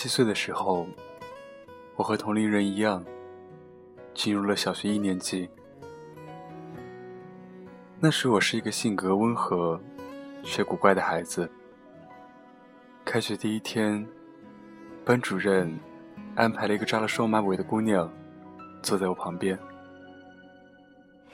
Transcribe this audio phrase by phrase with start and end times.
[0.00, 0.86] 七岁的时候，
[1.96, 3.04] 我和同龄人一样，
[4.14, 5.50] 进入了小学一年级。
[7.98, 9.80] 那时我是一个性格温和
[10.44, 11.50] 却古怪的孩子。
[13.04, 14.06] 开学第一天，
[15.04, 15.76] 班主任
[16.36, 18.08] 安排了一个扎了双马尾的姑娘
[18.80, 19.58] 坐在我旁边。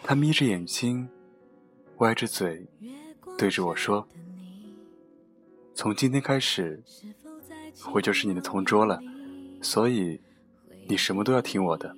[0.03, 1.07] 她眯着眼睛，
[1.99, 2.67] 歪着嘴，
[3.37, 4.09] 对着我说
[5.77, 6.83] ：“从今天开始，
[7.93, 9.01] 我就是你的同桌了，
[9.61, 10.21] 所以
[10.89, 11.97] 你什么都要听我的。”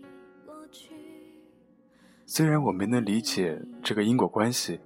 [2.29, 4.81] 虽然我没能理解这个因果关系，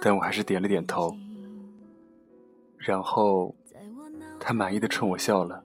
[0.00, 1.16] 但我还是点了点头。
[2.76, 3.54] 然后，
[4.40, 5.62] 他满意的冲我笑了。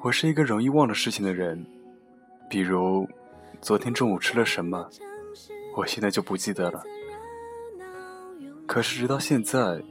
[0.00, 1.66] 我是一个容易忘了事情的人，
[2.48, 3.08] 比如
[3.60, 4.88] 昨天中午吃了什么，
[5.76, 6.82] 我现在就不记得了。
[8.66, 9.82] 可是直到现在，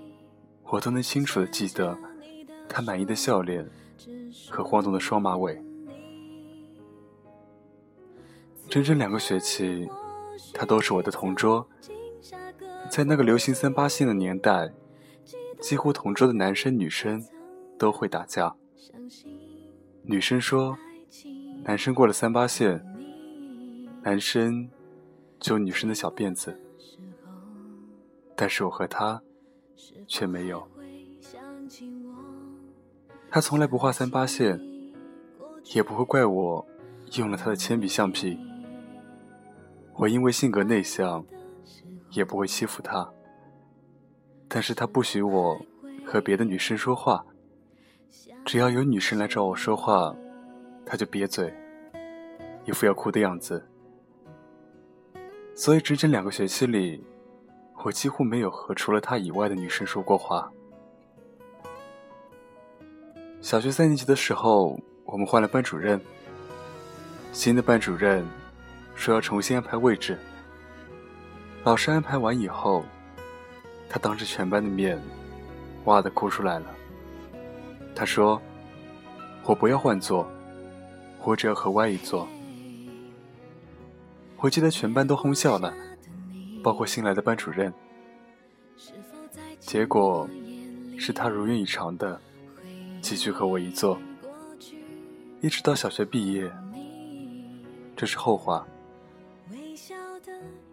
[0.69, 1.97] 我都能清楚的记得
[2.67, 3.67] 他满意的笑脸
[4.49, 5.61] 和晃动的双马尾。
[8.69, 9.87] 整整两个学期，
[10.53, 11.67] 他都是我的同桌。
[12.89, 14.73] 在那个流行三八线的年代，
[15.61, 17.25] 几乎同桌的男生女生
[17.77, 18.55] 都会打架。
[20.03, 20.77] 女生说，
[21.63, 22.83] 男生过了三八线，
[24.03, 24.69] 男生
[25.39, 26.59] 揪女生的小辫子。
[28.35, 29.21] 但是我和他
[30.07, 30.67] 却没有。
[33.29, 34.59] 他从来不画三八线，
[35.73, 36.65] 也不会怪我
[37.17, 38.39] 用了他的铅笔橡皮。
[39.95, 41.25] 我因为性格内向，
[42.11, 43.11] 也不会欺负他。
[44.47, 45.59] 但是他不许我
[46.05, 47.25] 和别的女生说话，
[48.45, 50.15] 只要有女生来找我说话，
[50.85, 51.53] 他就瘪嘴，
[52.63, 53.67] 一副要哭的样子。
[55.53, 57.03] 所以整整两个学期里，
[57.83, 60.51] 我几乎没有和除了他以外的女生说过话。
[63.39, 66.01] 小学三年级的时候，我们换了班主任，
[67.31, 68.25] 新的班主任。
[68.95, 70.17] 说要重新安排位置。
[71.63, 72.83] 老师安排完以后，
[73.87, 74.99] 他当着全班的面，
[75.85, 76.65] 哇的哭出来了。
[77.93, 78.41] 他说
[79.45, 80.27] ：“我不要换座，
[81.23, 82.27] 我只要和 Y 一座。”
[84.37, 85.71] 我记得全班都哄笑了，
[86.63, 87.73] 包括新来的班主任。
[89.59, 90.27] 结果
[90.97, 92.19] 是他如愿以偿的
[93.01, 93.99] 继续和我一座，
[95.41, 96.49] 一直到小学毕业。
[97.95, 98.65] 这是后话。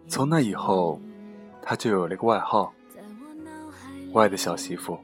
[0.07, 1.01] 从那以后，
[1.61, 2.71] 他就有了个外号
[4.13, 4.97] “外的小媳妇”。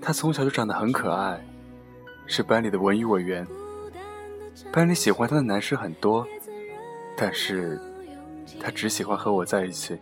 [0.00, 1.42] 他从小就长得很可爱，
[2.26, 3.46] 是班里的文艺委员。
[4.70, 6.26] 班里喜欢他的男生很多，
[7.16, 7.80] 但是
[8.60, 9.98] 他只喜欢和我在一起。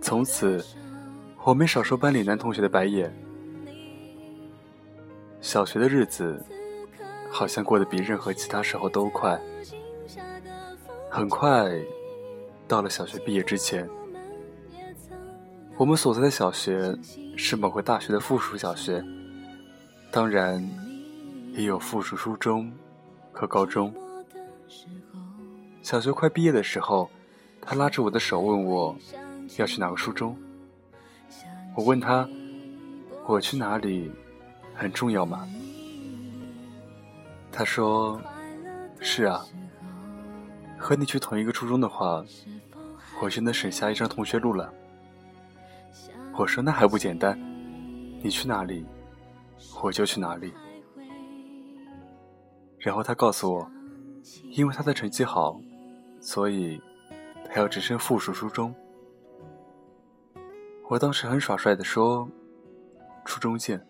[0.00, 0.64] 从此，
[1.44, 3.14] 我没少受班里男同学的白眼。
[5.40, 6.44] 小学的日子，
[7.30, 9.40] 好像过得比任何其他时候都快。
[11.10, 11.70] 很快，
[12.66, 13.88] 到了小学毕业之前，
[15.76, 16.96] 我们所在的小学
[17.36, 19.04] 是某个大学的附属小学，
[20.10, 20.62] 当然
[21.52, 22.72] 也有附属初中
[23.32, 23.92] 和高中。
[25.82, 27.10] 小学快毕业的时候，
[27.60, 28.96] 他拉着我的手问我
[29.58, 30.36] 要去哪个初中。
[31.74, 32.28] 我问他，
[33.26, 34.10] 我去哪里
[34.74, 35.46] 很重要吗？
[37.50, 38.20] 他说，
[39.00, 39.44] 是啊。
[40.78, 42.24] 和你去同一个初中的话，
[43.20, 44.72] 我就能省下一张同学录了。
[46.36, 47.38] 我说那还不简单，
[48.20, 48.84] 你去哪里，
[49.80, 50.52] 我就去哪里。
[52.78, 53.70] 然后他告诉我，
[54.50, 55.60] 因为他的成绩好，
[56.22, 56.80] 所以
[57.44, 58.74] 他要直升附属初中。
[60.88, 62.26] 我当时很耍帅的说
[63.26, 63.84] ：“初中见。”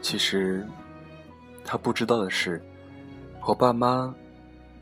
[0.00, 0.64] 其实
[1.64, 2.62] 他不知道的是，
[3.46, 4.14] 我爸妈。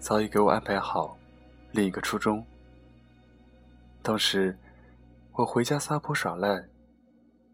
[0.01, 1.19] 早已给我安排好
[1.73, 2.47] 另一个初中。
[4.01, 4.57] 当时
[5.33, 6.65] 我回家撒泼耍赖，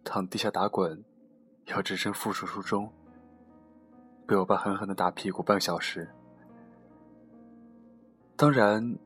[0.05, 1.03] 躺地下打滚，
[1.65, 2.93] 要直升附属初中，
[4.27, 6.07] 被我爸狠狠的打屁股半小时。
[8.37, 8.97] 当然，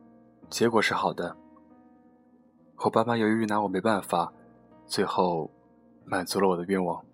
[0.50, 1.36] 结果是好的。
[2.76, 4.32] 我爸妈由于拿我没办法，
[4.86, 5.50] 最后
[6.04, 7.04] 满足了我的愿望。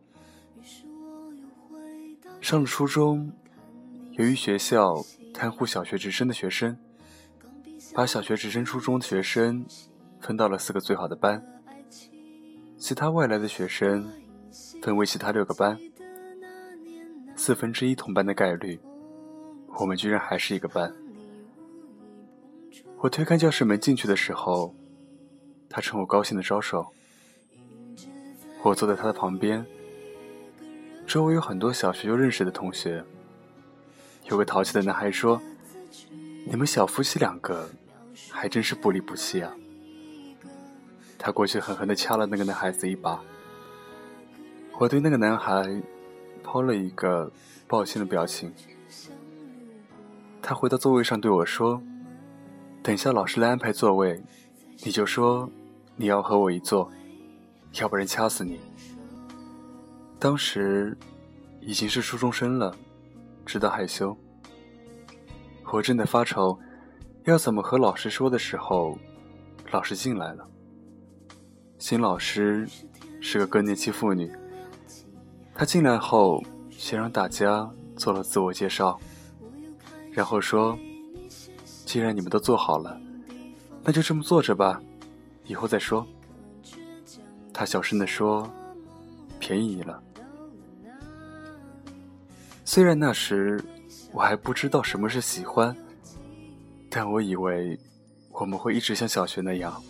[2.40, 3.32] 上了初中，
[4.12, 5.05] 由于学校。
[5.37, 6.78] 贪护小学直升的学生，
[7.93, 9.67] 把小学直升初中的学生
[10.20, 11.44] 分到了四个最好的班，
[12.78, 14.08] 其他外来的学生
[14.81, 15.76] 分为其他六个班。
[17.34, 18.78] 四分之一同班的概率，
[19.81, 20.94] 我们居然还是一个班。
[23.04, 24.74] 我推开教室门进去的时候，
[25.68, 26.86] 他冲我高兴的招手，
[28.62, 29.66] 我坐在他的旁边，
[31.06, 33.04] 周围有很多小学就认识的同学。
[34.30, 35.38] 有个淘气的男孩说
[36.48, 37.68] ：“你们小夫妻两个，
[38.30, 39.52] 还真是不离不弃啊。”
[41.20, 43.22] 他过去狠狠地掐了那个男孩子一把。
[44.78, 45.82] 我对那个男孩
[46.42, 47.30] 抛了一个
[47.68, 48.50] 抱歉的表情。
[50.40, 51.82] 他回到座位上对我说
[52.84, 54.22] ：“等下老师来安排座位，
[54.84, 55.50] 你就说
[55.96, 56.92] 你要和我一坐，
[57.81, 58.60] 要不然掐死你。”
[60.20, 60.94] 当时
[61.62, 62.76] 已经是初中生了，
[63.46, 64.14] 知道害羞。
[65.72, 66.58] 我正在发愁
[67.25, 68.98] 要怎么和老师说的时候，
[69.70, 70.46] 老师进来了。
[71.78, 72.69] 新老师
[73.19, 74.31] 是个更年期妇女。
[75.54, 77.66] 她进来后，先让大家
[77.96, 79.00] 做了自我介绍，
[80.12, 80.78] 然后说
[81.84, 83.00] ：“既然你们都做好了，
[83.82, 84.81] 那就这么坐着吧，
[85.44, 86.06] 以后再说。”
[87.52, 88.50] 她小声地说
[89.38, 90.02] ：“便宜你了。”
[92.64, 93.62] 虽然那时
[94.10, 95.76] 我还不知道什么是喜欢，
[96.90, 97.78] 但我以为
[98.32, 99.81] 我们会一直像小学那样。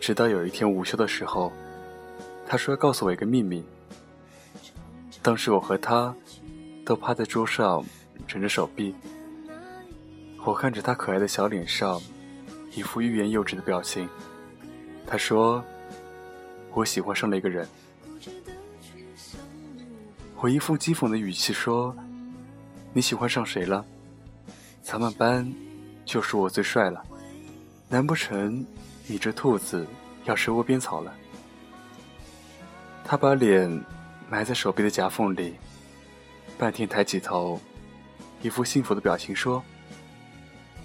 [0.00, 1.52] 直到有一天午休的时候，
[2.46, 3.62] 他说要告诉我一个秘密。
[5.22, 6.14] 当时我和他
[6.84, 7.84] 都趴在桌上，
[8.26, 8.94] 枕着手臂。
[10.46, 12.00] 我看着他可爱的小脸上
[12.72, 14.08] 一副欲言又止的表情。
[15.04, 15.60] 他说
[16.72, 17.68] ：“我喜欢上了一个人。”
[20.38, 21.92] 我一副讥讽的语气说
[22.94, 23.84] ：“你喜欢上谁了？
[24.82, 25.52] 咱们班
[26.04, 27.02] 就属我最帅了，
[27.88, 28.64] 难不成
[29.08, 29.84] 你这兔子
[30.26, 31.12] 要吃窝边草了？”
[33.04, 33.84] 他把脸。
[34.28, 35.54] 埋在手臂的夹缝里，
[36.58, 37.60] 半天抬起头，
[38.42, 39.62] 一副幸福的表情说：“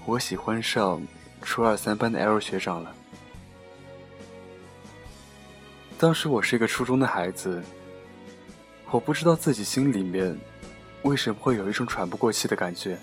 [0.06, 1.02] 我喜欢上
[1.42, 2.94] 初二三班的 L 学长了。”
[5.98, 7.62] 当时我是一个初中的孩子，
[8.90, 10.36] 我不知道自己心里面
[11.04, 12.98] 为什么会有一种喘不过气的感觉。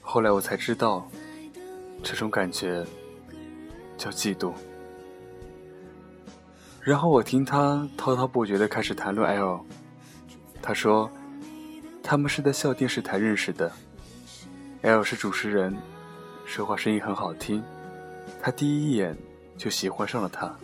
[0.00, 1.08] 后来我才知道，
[2.02, 2.86] 这种感觉
[3.98, 4.52] 叫嫉妒。
[6.80, 9.64] 然后我听他滔滔不绝的开始谈论 L。
[10.62, 11.10] 他说，
[12.02, 13.70] 他们是在校电视台认识的
[14.84, 15.74] ，L 是主持人，
[16.44, 17.64] 说话声音很好听，
[18.42, 19.16] 他第一眼
[19.56, 20.54] 就喜欢上了他。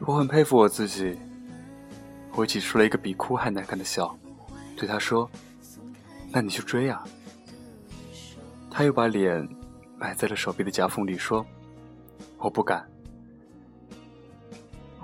[0.00, 1.16] 我很佩服我自己，
[2.34, 4.18] 我挤出了一个比哭还难看的笑，
[4.76, 5.30] 对他说
[6.32, 7.04] ：“那你去追啊。”
[8.68, 9.48] 他又把脸
[9.96, 11.46] 埋在了手臂的夹缝里说
[12.38, 12.84] ：“我不敢。”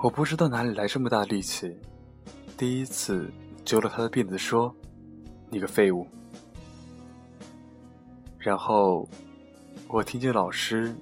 [0.02, 1.76] 我不知道哪里来这么大力气，
[2.56, 3.30] 第一次
[3.64, 4.74] 揪了他的辫子说
[5.50, 6.04] ：“你个废物。”
[8.48, 9.06] 然后
[9.88, 10.96] 我听见老师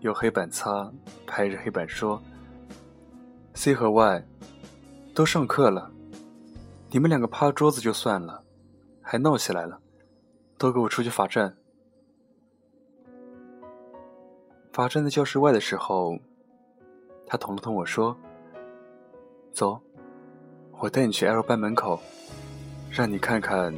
[0.00, 0.92] 用黑板擦
[1.26, 2.22] 拍着黑板说
[3.54, 4.22] ：“C 和 Y
[5.14, 5.90] 都上课了，
[6.90, 8.44] 你们两个趴桌子就算了，
[9.00, 9.80] 还闹起来了，
[10.58, 11.56] 都给我出去罚站。”
[14.70, 16.18] 罚站在教室外的时候，
[17.26, 18.14] 他捅了捅我说。
[19.54, 19.80] 走，
[20.72, 21.98] 我带你去 L 班门口，
[22.90, 23.74] 让你看看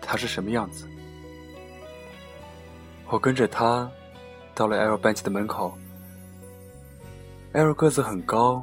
[0.00, 0.88] 他是什么样子。
[3.10, 3.90] 我跟着他
[4.54, 5.76] 到了 L 班级的门口。
[7.52, 8.62] L 个子很高，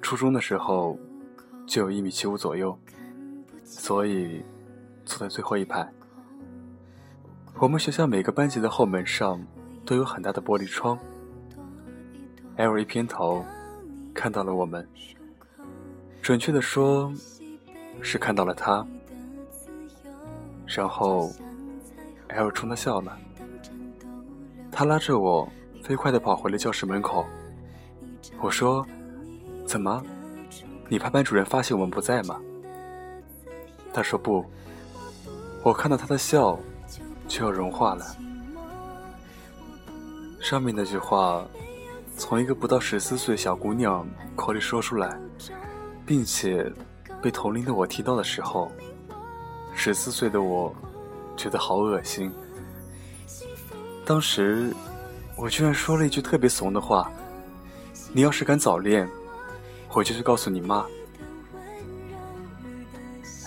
[0.00, 0.96] 初中的时候
[1.66, 2.78] 就有一米七五左右，
[3.64, 4.44] 所以
[5.04, 5.92] 坐在最后一排。
[7.58, 9.44] 我们学校每个班级的后门上
[9.84, 10.96] 都有很大的玻璃窗。
[12.56, 13.44] L 一偏头。
[14.14, 14.88] 看到了我们，
[16.22, 17.12] 准确的说，
[18.00, 18.86] 是看到了他。
[20.64, 21.30] 然后
[22.36, 23.18] ，L 冲他笑了。
[24.70, 25.48] 他拉着我
[25.82, 27.24] 飞快的跑回了教室门口。
[28.40, 28.86] 我说
[29.66, 30.02] ：“怎么？
[30.88, 32.40] 你怕班主任发现我们不在吗？”
[33.92, 34.44] 他说：“不。”
[35.64, 36.58] 我看到他的笑
[37.26, 38.04] 就要融化了。
[40.40, 41.44] 上面那句话。
[42.18, 45.20] 从一个不到十四岁的小姑娘口里说出来，
[46.06, 46.72] 并且
[47.20, 48.72] 被同龄的我听到的时候，
[49.74, 50.74] 十四岁的我
[51.36, 52.32] 觉得好恶心。
[54.04, 54.72] 当时
[55.36, 57.10] 我居然说了一句特别怂的话
[58.14, 59.08] ：“你要是敢早恋，
[59.92, 60.86] 我就去告诉你妈。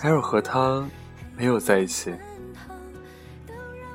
[0.02, 0.86] ”L 和他
[1.36, 2.14] 没有在一起。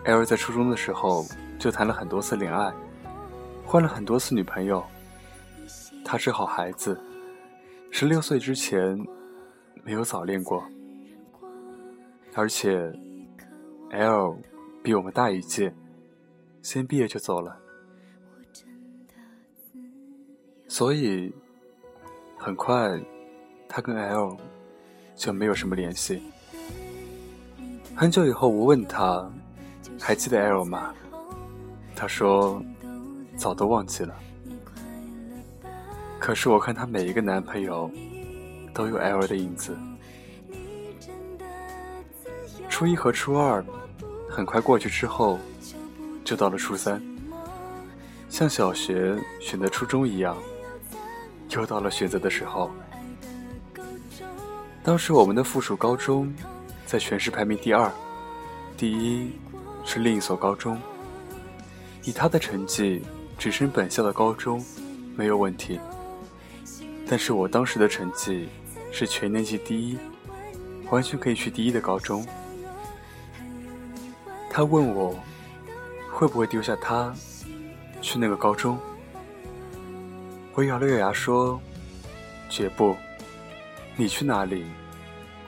[0.03, 1.25] L 在初中的时候
[1.57, 2.71] 就谈了很多次恋爱。
[3.63, 4.85] 换了很多次女朋友，
[6.05, 6.99] 他是好孩子，
[7.89, 8.95] 十六岁之前
[9.83, 10.63] 没有早恋过，
[12.35, 12.93] 而且
[13.91, 14.37] L
[14.83, 15.73] 比我们大一届，
[16.61, 17.57] 先毕业就走了。
[20.67, 21.33] 所以
[22.37, 22.99] 很快
[23.69, 24.37] 他跟 L
[25.15, 26.21] 就没有什么联系。
[27.95, 29.31] 很久以后，我问他
[29.99, 30.93] 还记得 L 吗？
[31.95, 32.61] 他说
[33.37, 34.13] 早都忘记了。
[36.19, 37.89] 可是我看她每一个男朋友
[38.73, 39.77] 都有 L 的影子。
[42.75, 43.63] 初一和初二
[44.29, 45.39] 很快过去之后，
[46.25, 47.01] 就到了初三，
[48.27, 50.35] 像小学选择初中一样，
[51.51, 52.69] 又到了选择的时候。
[54.83, 56.35] 当时我们的附属高中
[56.85, 57.89] 在全市排名第二，
[58.75, 59.31] 第一
[59.85, 60.77] 是另一所高中。
[62.03, 63.01] 以他的成绩，
[63.37, 64.61] 直升本校的高中
[65.15, 65.79] 没有问题。
[67.07, 68.49] 但是我当时的成绩
[68.91, 69.97] 是全年级第一，
[70.89, 72.27] 完全可以去第一的高中。
[74.55, 75.13] 他问我
[76.09, 77.13] 会不会丢下他
[78.01, 78.79] 去那个高中，
[80.53, 81.59] 我咬了咬牙说
[82.47, 82.95] ：“绝不，
[83.97, 84.63] 你去哪里，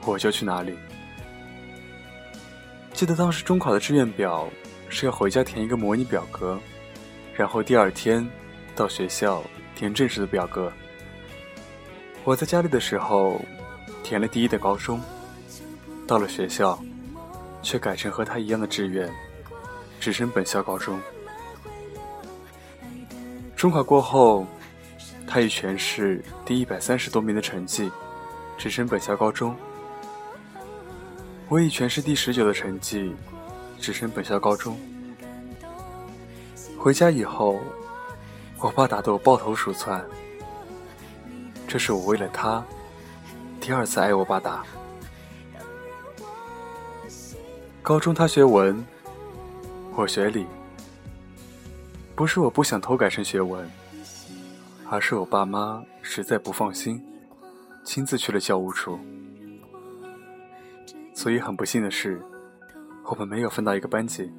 [0.04, 0.76] 我就去哪里。”
[2.92, 4.46] 记得当时中考的志愿表
[4.90, 6.60] 是要回家填一个模拟表格，
[7.34, 8.28] 然后第二天
[8.76, 9.42] 到学校
[9.74, 10.70] 填正式的表格。
[12.24, 13.40] 我在家里的时候，
[14.04, 15.00] 填了第一的高中，
[16.06, 16.78] 到了学校，
[17.68, 19.12] 却改成和他一样的志愿，
[20.00, 20.98] 直升本校高中。
[23.54, 24.46] 中考过后，
[25.26, 27.92] 他以全市第一百三十多名的成绩，
[28.56, 29.54] 直升本校高中。
[31.50, 33.14] 我以全市第十九的成绩，
[33.78, 34.74] 直升本校高中。
[36.78, 37.60] 回家以后，
[38.60, 40.02] 我爸打得我抱头鼠窜。
[41.66, 42.64] 这是我为了他，
[43.60, 44.64] 第二次挨我爸打。
[47.88, 48.84] 高中他学文，
[49.96, 50.46] 我学理。
[52.14, 53.66] 不是我不想偷改成学文，
[54.90, 57.02] 而是我爸妈实在不放心，
[57.82, 58.98] 亲自去了教务处。
[61.14, 62.20] 所以很不幸的是，
[63.06, 64.30] 我们没有分到一个班级。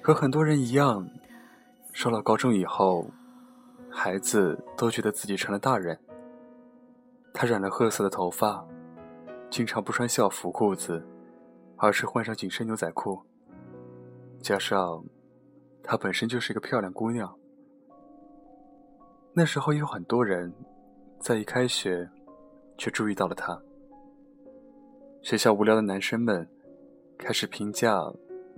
[0.00, 1.08] 和很多人一样，
[1.92, 3.10] 上了高中以后。
[3.90, 5.98] 孩子都觉得自己成了大人。
[7.34, 8.64] 他染了褐色的头发，
[9.50, 11.04] 经常不穿校服裤子，
[11.76, 13.20] 而是换上紧身牛仔裤。
[14.40, 15.04] 加上，
[15.82, 17.36] 她本身就是一个漂亮姑娘。
[19.32, 20.52] 那时候有很多人，
[21.18, 22.08] 在一开学，
[22.78, 23.60] 却注意到了她。
[25.22, 26.48] 学校无聊的男生们，
[27.18, 28.00] 开始评价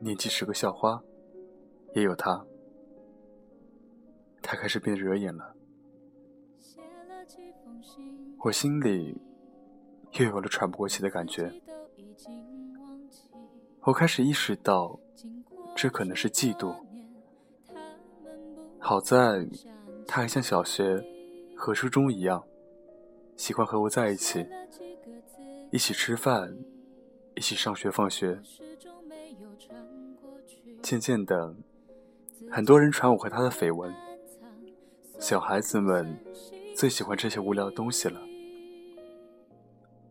[0.01, 1.03] 年纪是个校花，
[1.95, 2.45] 也有她。
[4.43, 5.55] 她开始变得惹眼了，
[8.45, 9.21] 我心里
[10.13, 11.53] 又有了喘不过气的感觉。
[13.83, 14.99] 我开始意识到，
[15.75, 16.75] 这可能是嫉妒。
[18.79, 19.47] 好在
[20.07, 21.03] 他还像小学
[21.57, 22.45] 和初中一样，
[23.37, 24.47] 喜欢和我在一起，
[25.71, 26.55] 一起吃饭，
[27.35, 28.39] 一起上学放学。
[30.83, 31.55] 渐渐的，
[32.51, 33.95] 很多人传我和他的绯闻。
[35.19, 36.17] 小孩子们
[36.77, 38.21] 最喜欢这些无聊的东西了。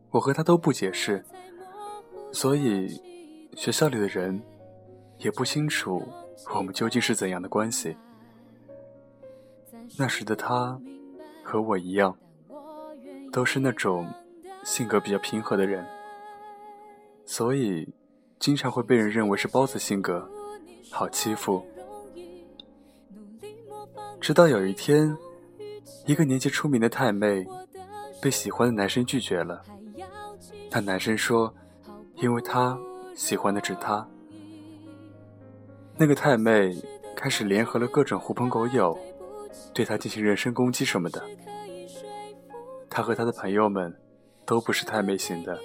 [0.09, 1.23] 我和他都不解释，
[2.31, 3.01] 所以
[3.55, 4.41] 学校里的人
[5.17, 6.03] 也不清楚
[6.55, 7.95] 我们究竟是怎样的关系。
[9.97, 10.79] 那时的他
[11.43, 12.15] 和我一样，
[13.31, 14.07] 都是那种
[14.63, 15.85] 性格比较平和的人，
[17.25, 17.87] 所以
[18.37, 20.29] 经常会被人认为是包子性格，
[20.91, 21.65] 好欺负。
[24.19, 25.17] 直到有一天，
[26.05, 27.47] 一个年纪出名的太妹
[28.21, 29.63] 被喜欢的男生拒绝了。
[30.69, 31.53] 那男生说
[32.17, 32.77] ：“因为他
[33.17, 34.07] 喜欢的是他。”
[35.97, 36.73] 那个太妹
[37.15, 38.97] 开始联合了各种狐朋狗友，
[39.73, 41.21] 对他进行人身攻击什么的。
[42.89, 43.93] 他和他的朋友们
[44.45, 45.59] 都不是太妹型的，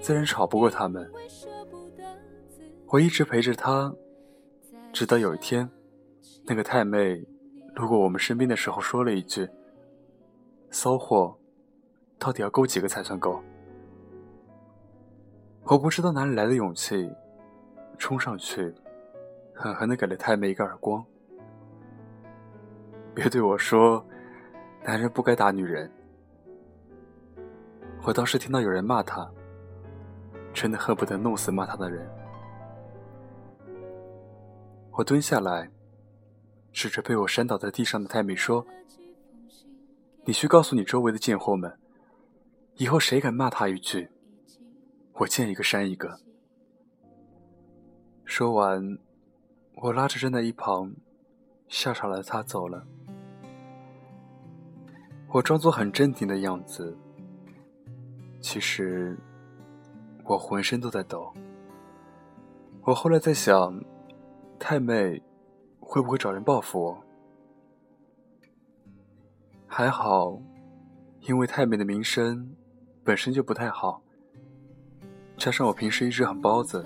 [0.00, 1.08] 自然吵不过他们。
[2.88, 3.94] 我一直陪着他，
[4.92, 5.70] 直到有一天，
[6.46, 7.24] 那个太妹。
[7.74, 9.48] 路过我们身边的时候，说了一句
[10.70, 11.36] ：“骚货，
[12.20, 13.42] 到底要勾几个才算够？”
[15.66, 17.10] 我不知道哪里来的勇气，
[17.96, 18.74] 冲上去，
[19.54, 21.04] 狠狠的给了太妹一个耳光。
[23.14, 24.04] 别对我说，
[24.84, 25.90] 男人不该打女人。
[28.02, 29.26] 我当时听到有人骂他，
[30.52, 32.06] 真的恨不得弄死骂他的人。
[34.90, 35.70] 我蹲下来。
[36.72, 38.66] 指着被我扇倒在地上的太美说
[40.26, 41.72] ：“你去告诉你周围的贱货们，
[42.74, 44.10] 以后谁敢骂他一句，
[45.14, 46.20] 我见一个删一个。”
[48.24, 48.98] 说完，
[49.76, 50.94] 我拉着站在一旁
[51.68, 52.86] 吓傻了的他走了。
[55.28, 56.96] 我装作很镇定的样子，
[58.40, 59.18] 其实
[60.22, 61.34] 我浑身都在抖。
[62.82, 63.82] 我后来在想，
[64.60, 65.20] 太妹
[65.80, 67.04] 会不会找人报复我？
[69.66, 70.40] 还好，
[71.22, 72.54] 因为太妹的名声
[73.02, 74.03] 本身就不太好，
[75.36, 76.84] 加上我平时一直很包子，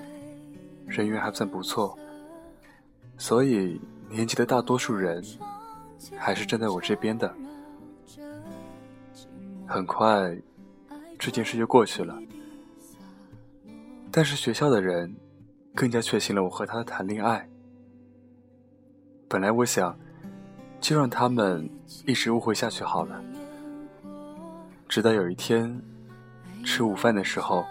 [0.87, 1.97] 人缘还算不错，
[3.17, 5.23] 所以年级的大多数人
[6.17, 7.33] 还是站在我这边的。
[9.67, 10.37] 很快，
[11.19, 12.19] 这件事就过去了。
[14.11, 15.15] 但是学校的人
[15.75, 17.47] 更加确信了我和他谈恋爱。
[19.29, 19.97] 本来我想，
[20.81, 21.69] 就让他们
[22.07, 23.23] 一直误会下去好了。
[24.89, 25.81] 直到有一天，
[26.65, 27.67] 吃午饭的时候，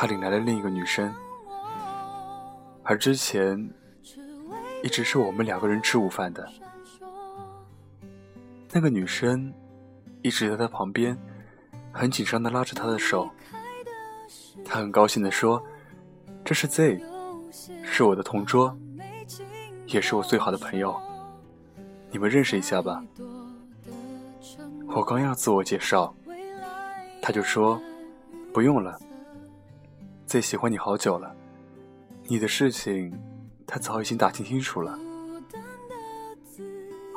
[0.00, 1.12] 他领来了另一个女生，
[2.84, 3.68] 而之前
[4.80, 6.48] 一直是我们两个人吃午饭的。
[8.72, 9.52] 那个女生。
[10.20, 11.16] 一直在他旁边，
[11.92, 13.30] 很紧张的拉着他的手。
[14.64, 15.62] 他很高兴的说
[16.44, 17.00] ：“这是 Z，
[17.84, 18.76] 是我的同桌，
[19.86, 21.00] 也是我最好的朋友，
[22.10, 23.00] 你们认识一下吧。”
[24.88, 26.12] 我刚要自我介绍，
[27.22, 27.80] 他就说
[28.52, 28.98] ：“不用了
[30.28, 31.34] ，Z 喜欢你好久了，
[32.24, 33.18] 你的事情
[33.66, 34.98] 他早已经打听清楚了。”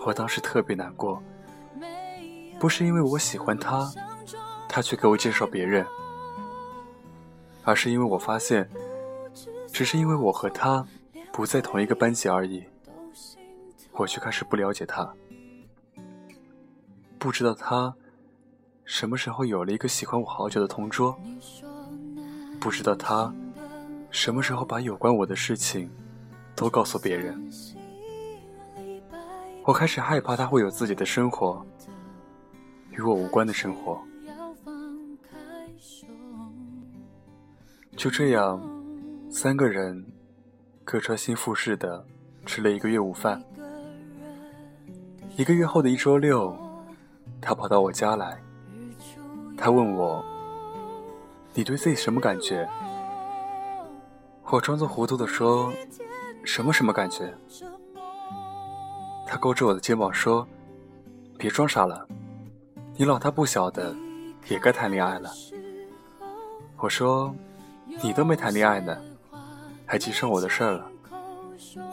[0.05, 1.21] 我当时特别难过。
[2.57, 3.91] 不是因为我喜欢他，
[4.69, 5.85] 他却给我介绍别人，
[7.63, 8.69] 而是因为我发现，
[9.73, 10.87] 只是因为我和他
[11.33, 12.63] 不在同一个班级而已，
[13.91, 15.13] 我却开始不了解他，
[17.19, 17.93] 不知道他
[18.85, 21.19] 什么时候有了一个喜欢我好久的同桌，
[22.61, 23.33] 不知道他
[24.11, 25.89] 什么时候把有关我的事情
[26.55, 27.43] 都告诉别人，
[29.65, 31.65] 我开始害怕他会有自己的生活。
[32.91, 33.99] 与我无关的生活，
[37.95, 38.61] 就这样，
[39.29, 40.05] 三个人
[40.83, 42.05] 各穿新复式的
[42.45, 43.41] 吃了一个月午饭。
[45.37, 46.53] 一个月后的一周六，
[47.39, 48.37] 他跑到我家来，
[49.57, 50.23] 他问我
[51.53, 52.67] ：“你对 Z 什么感觉？”
[54.51, 55.71] 我装作糊涂的说
[56.43, 57.33] ：“什么什么感觉？”
[59.25, 60.47] 他勾着我的肩膀说
[61.37, 62.07] ：“别装傻了。”
[62.97, 63.95] 你老大不小的，
[64.47, 65.31] 也该谈恋爱了。
[66.77, 67.33] 我说，
[68.03, 68.95] 你都没谈恋爱呢，
[69.85, 70.91] 还记上我的事儿了，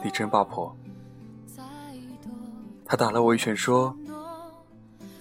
[0.03, 0.75] 你真八婆。
[2.85, 3.95] 他打了我一拳，说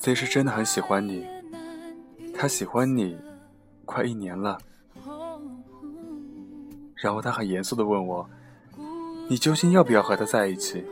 [0.00, 1.26] ：“Z 是真的很喜欢你，
[2.34, 3.16] 他喜欢你
[3.88, 4.58] 快一年了。”
[6.94, 8.28] 然后他很严肃的问我
[9.30, 10.84] ：“你究竟要不要和他在一起？”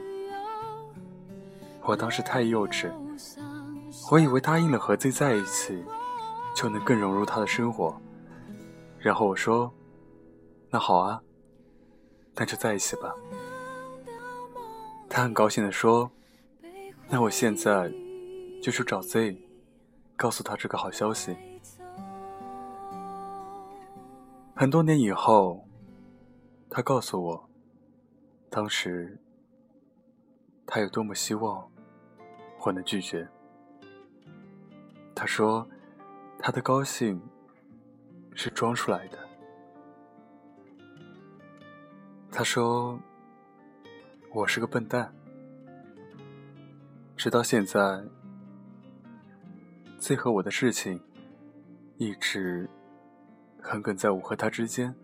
[1.85, 2.91] 我当时太幼稚。
[4.11, 5.85] 我以为答应了和 Z 在一起，
[6.55, 8.01] 就能更融入他的生活。
[8.99, 9.73] 然后我说
[10.71, 11.21] ：“那好啊，
[12.35, 13.15] 那就在一起吧。”
[15.09, 16.11] 他很高兴的说
[17.09, 17.93] ：“那我现在
[18.63, 19.39] 就去找 Z，
[20.17, 21.37] 告诉他这个好消息。”
[24.59, 25.69] 很多年以后，
[26.71, 27.51] 他告诉我，
[28.49, 29.21] 当时
[30.65, 31.71] 他有多么希望
[32.65, 33.29] 我能拒绝。
[35.15, 35.69] 他说
[36.41, 37.21] ：“他的高兴
[38.35, 39.19] 是装出来的。”
[42.33, 42.99] 他说
[44.33, 45.15] ：“我是个笨蛋。”
[47.15, 48.03] 直到现在
[49.99, 50.99] 最和我的事情
[51.99, 52.67] 一直
[53.69, 54.95] 横亘在我和他之间，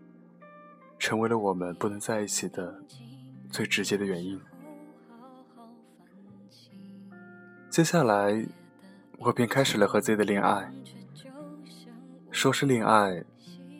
[0.97, 2.81] 成为了我们不能在一起的
[3.49, 4.39] 最直接的原因。
[7.69, 8.45] 接下来。
[9.19, 10.69] 我便开始了和 Z 的恋爱。
[12.29, 13.23] 说是恋爱，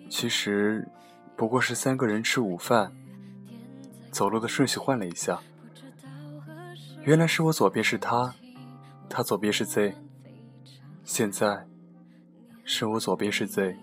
[0.10, 0.88] 其实
[1.36, 2.94] 不过是三个人吃午饭，
[4.10, 5.42] 走路的顺序换了一下。
[7.02, 8.34] 原来是我左边是他，
[9.10, 9.96] 他左边是 Z。
[11.04, 11.68] 现在
[12.64, 13.76] 是我左边是 Z，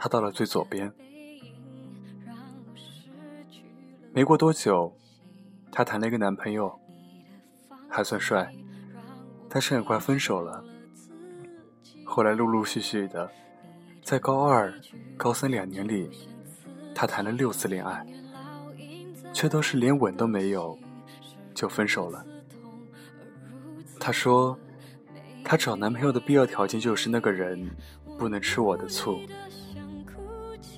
[0.00, 0.92] 他到了最左边。
[4.12, 4.96] 没过多久，
[5.72, 6.78] 她谈了一个男朋友，
[7.88, 8.54] 还算帅。
[9.48, 10.62] 但是很快分手了。
[12.04, 13.28] 后来陆陆续续的，
[14.02, 14.72] 在高二、
[15.16, 16.10] 高三两年里，
[16.94, 18.06] 她谈了六次恋爱，
[19.32, 20.78] 却都是连吻都没有
[21.54, 22.24] 就分手了。
[23.98, 24.56] 她说，
[25.42, 27.70] 她找男朋友的必要条件就是那个人
[28.18, 29.18] 不能吃我的醋。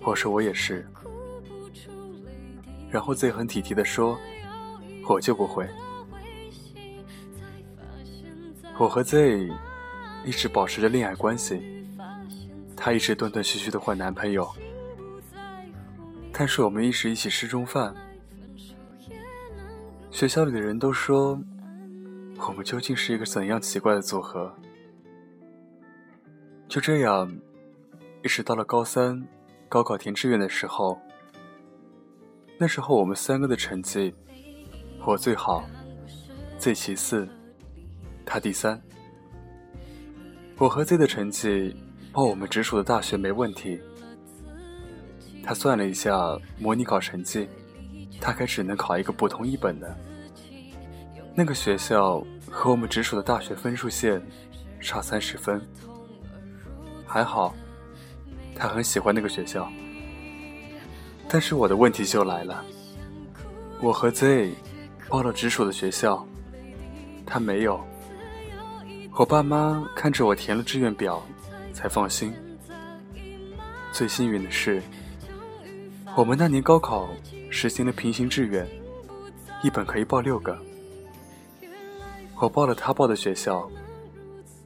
[0.02, 0.86] 我说我也是。
[2.90, 4.18] 然后 Z 很体贴的说，
[5.08, 5.68] 我就不会。
[8.78, 9.48] 我和 Z
[10.24, 11.62] 一直保持着恋爱关系，
[12.76, 14.50] 她一直断断续续的换男朋友。
[16.32, 17.94] 但是我们一直一起吃中饭，
[20.10, 21.38] 学校里的人都说，
[22.48, 24.54] 我们究竟是一个怎样奇怪的组合？
[26.66, 27.30] 就这样，
[28.24, 29.22] 一直到了高三，
[29.70, 31.00] 高考填志愿的时候，
[32.59, 34.12] 那时候我们三个的成绩，
[35.06, 35.64] 我最好
[36.59, 37.28] ，Z 其次，
[38.26, 38.83] 他第三。
[40.59, 41.76] 我和 Z 的成绩
[42.12, 43.80] 报我们直属的大学没问题。
[45.44, 47.48] 他算了一下模拟考成绩，
[48.20, 49.96] 大概只能考一个普通一本的。
[51.33, 54.20] 那个学校和我们直属的大学分数线
[54.80, 55.62] 差三十分。
[57.06, 57.54] 还好，
[58.61, 59.66] 他很喜欢那个学校。
[61.27, 62.62] 但是我的问题就来了，
[63.81, 64.53] 我和 Z
[65.09, 66.27] 报了直属的学校，
[67.25, 67.81] 他没有。
[69.12, 71.23] 我爸妈看着我填了志愿表，
[71.73, 72.35] 才放心。
[73.92, 74.83] 最幸运的是。
[76.16, 77.09] 我们那年高考
[77.51, 78.68] 实行了平行志愿，
[79.62, 80.59] 一本可以报六个。
[82.37, 83.70] 我报了他报的学校，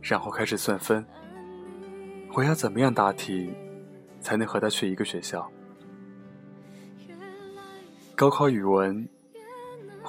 [0.01, 1.05] 然后开始算分。
[2.33, 3.53] 我要怎么样答题，
[4.25, 5.49] 才能和他去一个学校？
[8.17, 9.07] 高考语文，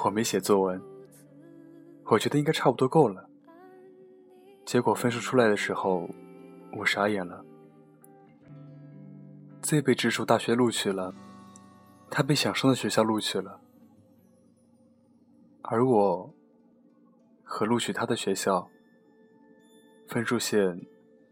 [0.05, 0.81] 我没写作文，
[2.05, 3.29] 我觉得应该差不多够了。
[4.63, 6.09] 结果分数出来的时候，
[6.77, 7.43] 我傻眼了。
[9.61, 11.13] Z 被直属大学录取了。
[12.09, 13.59] 他被想上的学校录取了，
[15.63, 16.33] 而我
[17.43, 18.69] 和录取他的学校
[20.07, 20.85] 分数线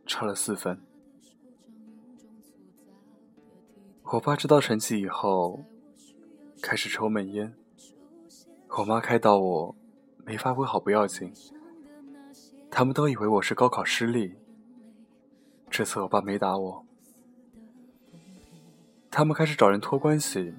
[0.05, 0.77] 差了四分。
[4.13, 5.65] 我爸知道成绩以后，
[6.61, 7.51] 开始抽闷烟。
[8.77, 9.75] 我妈开导我，
[10.23, 11.33] 没发挥好不要紧。
[12.69, 14.35] 他们都以为我是高考失利。
[15.67, 16.85] 这次我爸没打我。
[19.09, 20.53] 他们开始找人托关系，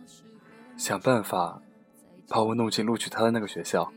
[0.76, 1.62] 想办法
[2.26, 3.92] 把我弄进录取他的那个学校。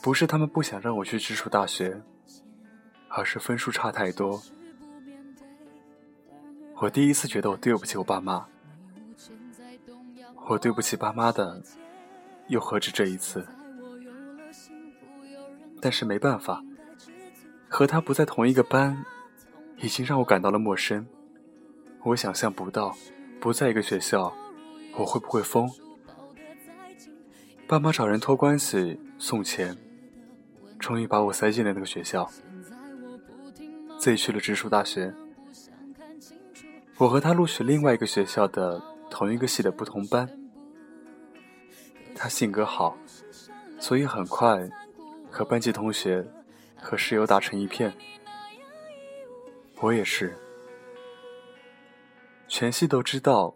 [0.00, 2.00] 不是他们不想让我去直属大学，
[3.10, 4.42] 而是分数差太多。
[6.82, 8.44] 我第一次觉得我对不起我爸妈，
[10.48, 11.62] 我对不起爸妈的，
[12.48, 13.46] 又何止这一次？
[15.80, 16.60] 但是没办法，
[17.68, 19.04] 和他不在同一个班，
[19.76, 21.06] 已经让我感到了陌生。
[22.02, 22.96] 我想象不到，
[23.40, 24.34] 不在一个学校，
[24.98, 25.70] 我会不会疯？
[27.68, 29.78] 爸妈找人托关系送钱，
[30.80, 32.28] 终于把我塞进了那个学校。
[34.00, 35.14] 自己去了直属大学，
[37.02, 40.30] 我和他录取另外一个学校的同一个系的不同班。
[42.14, 42.96] 他性格好，
[43.80, 44.70] 所以很快
[45.28, 46.24] 和班级同学
[46.76, 47.92] 和室友打成一片。
[49.80, 50.38] 我也是。
[52.46, 53.52] 全系都知道，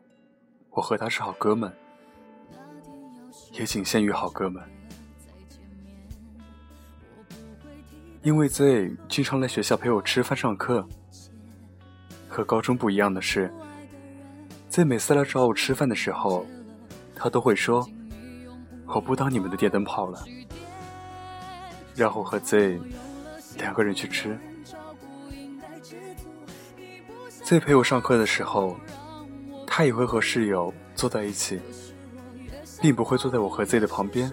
[0.70, 1.72] 我和他是好哥们，
[3.52, 4.60] 也仅限于好哥们。
[8.24, 10.84] 因为 Z 经常来学校陪我吃饭上课。
[12.36, 13.50] 和高中不一样的是
[14.68, 16.44] ，Z 每次来找我吃饭的时候，
[17.14, 17.88] 他都会说
[18.84, 20.22] ：“我不当你们的电灯泡了。”
[21.96, 22.78] 然后和 Z
[23.56, 24.38] 两个人去吃。
[27.42, 28.76] Z 陪我上课的时候。
[29.66, 31.60] 他也会和室友坐在一起，
[32.80, 34.32] 并不会坐在我和 Z 的旁边。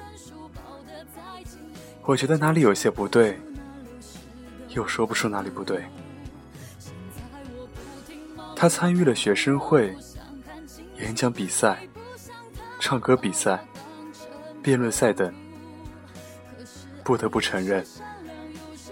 [2.04, 3.38] 我觉得哪里有些不对，
[4.70, 5.84] 又说不出哪里不对。
[8.56, 9.96] 他参与了学生会、
[11.00, 11.86] 演讲比赛、
[12.80, 13.64] 唱歌比赛、
[14.62, 15.34] 辩论赛等。
[17.04, 17.86] 不得不承认，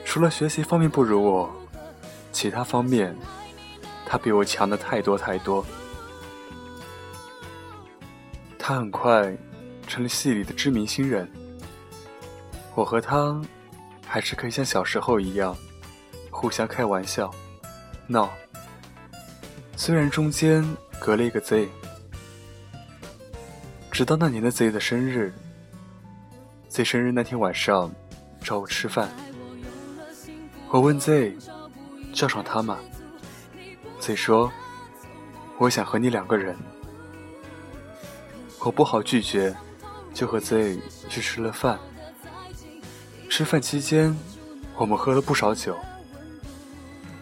[0.04, 1.50] 除了学习方面不如我，
[2.34, 3.16] 其他方面
[4.06, 5.66] 他比我强的太多太多。
[8.60, 9.34] 他很快
[9.88, 11.32] 成了系里的知名新人。
[12.76, 13.42] 我和他
[14.06, 15.56] 还是可以像小时候一样，
[16.30, 17.34] 互相开玩笑、
[18.08, 18.30] 闹。
[19.84, 20.64] 虽然中间
[21.00, 21.68] 隔了一个 Z，
[23.90, 25.34] 直到那年的 Z 的生日
[26.70, 27.92] ，Z 生日那天晚上
[28.44, 29.10] 找我吃饭，
[30.70, 31.36] 我问 Z
[32.14, 32.78] 叫上他吗
[34.00, 34.52] ？Z 说
[35.58, 36.56] ：“我想和你两个人。”
[38.64, 39.52] 我不好拒绝，
[40.14, 41.80] 就和 Z 去吃了饭。
[43.28, 44.16] 吃饭期间，
[44.76, 45.76] 我们喝了不少酒。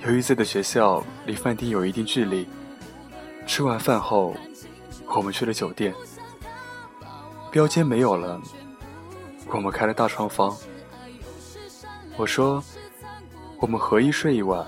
[0.06, 2.48] 由于 Z 的学校离饭店有一定距离，
[3.46, 4.34] 吃完饭后，
[5.08, 5.94] 我们去了酒店。
[7.52, 8.40] 标间没有了，
[9.48, 10.56] 我们开了大床房。
[12.16, 12.64] 我说
[13.60, 14.66] ：“我们合一睡一晚，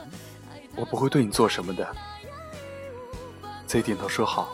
[0.76, 1.88] 我不会对你做什么的。
[3.66, 4.50] 贼点头说好。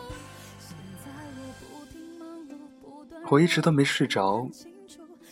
[3.30, 4.48] 我一直都没睡着，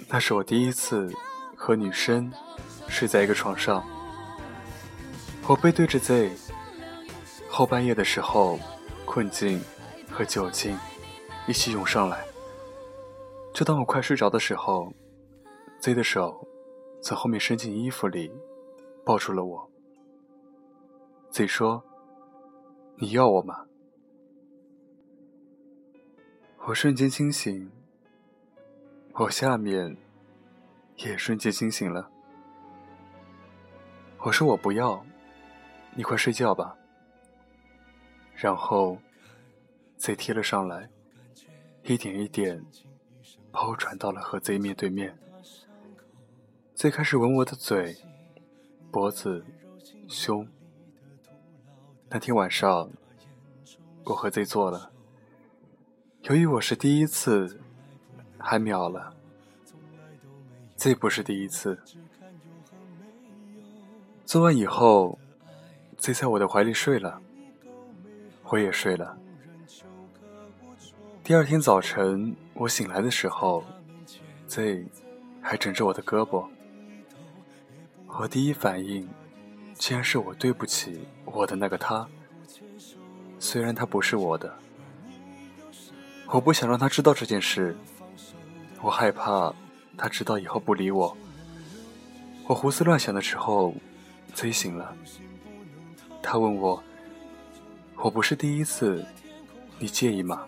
[0.08, 1.10] 那是我第一次
[1.54, 2.32] 和女生
[2.88, 3.86] 睡在一个床上。
[5.48, 6.32] 我背对着 Z，
[7.48, 8.58] 后半夜的时候，
[9.04, 9.60] 困境
[10.10, 10.76] 和酒精
[11.46, 12.26] 一起涌上来。
[13.54, 14.92] 就当我快睡着的时候
[15.78, 16.44] ，Z 的手
[17.00, 18.32] 从后面伸进衣服里，
[19.04, 19.70] 抱住了我。
[21.30, 21.84] Z 说
[22.98, 23.66] ：“你要我吗？”
[26.66, 27.70] 我瞬间清醒。
[29.12, 29.96] 我下面
[30.96, 32.10] 也瞬间清醒了。
[34.18, 35.06] 我说我不要，
[35.96, 36.76] 你快睡觉吧。
[38.34, 38.98] 然后
[39.96, 40.88] 贼贴了上来，
[41.82, 42.64] 一点一点
[43.50, 45.18] 把我转到了和贼面对面。
[46.74, 47.96] 贼开始吻我的嘴、
[48.92, 49.44] 脖子、
[50.06, 50.46] 胸。
[52.08, 52.90] 那天晚上，
[54.04, 54.92] 我和贼做了。
[56.22, 57.60] 由于我是第一次。
[58.38, 59.12] 还秒了，
[60.76, 61.82] 这不是第一次。
[64.24, 65.18] 做完以后
[65.98, 67.20] ，Z 在我的怀里睡了，
[68.44, 69.16] 我也睡了。
[71.22, 73.64] 第二天早晨我醒来的时候
[74.46, 74.86] ，Z
[75.42, 76.46] 还枕着我的胳膊。
[78.06, 79.08] 我第一反应，
[79.74, 82.08] 竟然是我对不起我的那个他，
[83.38, 84.54] 虽然他不是我的，
[86.28, 87.76] 我不想让他知道这件事。
[88.80, 89.52] 我害怕
[89.96, 91.16] 他知道以后不理我。
[92.46, 93.74] 我胡思乱想的时候，
[94.32, 94.96] 醉醒了。
[96.28, 96.82] 他问我
[98.02, 99.06] ：“我不是第一次，
[99.78, 100.44] 你介意吗？”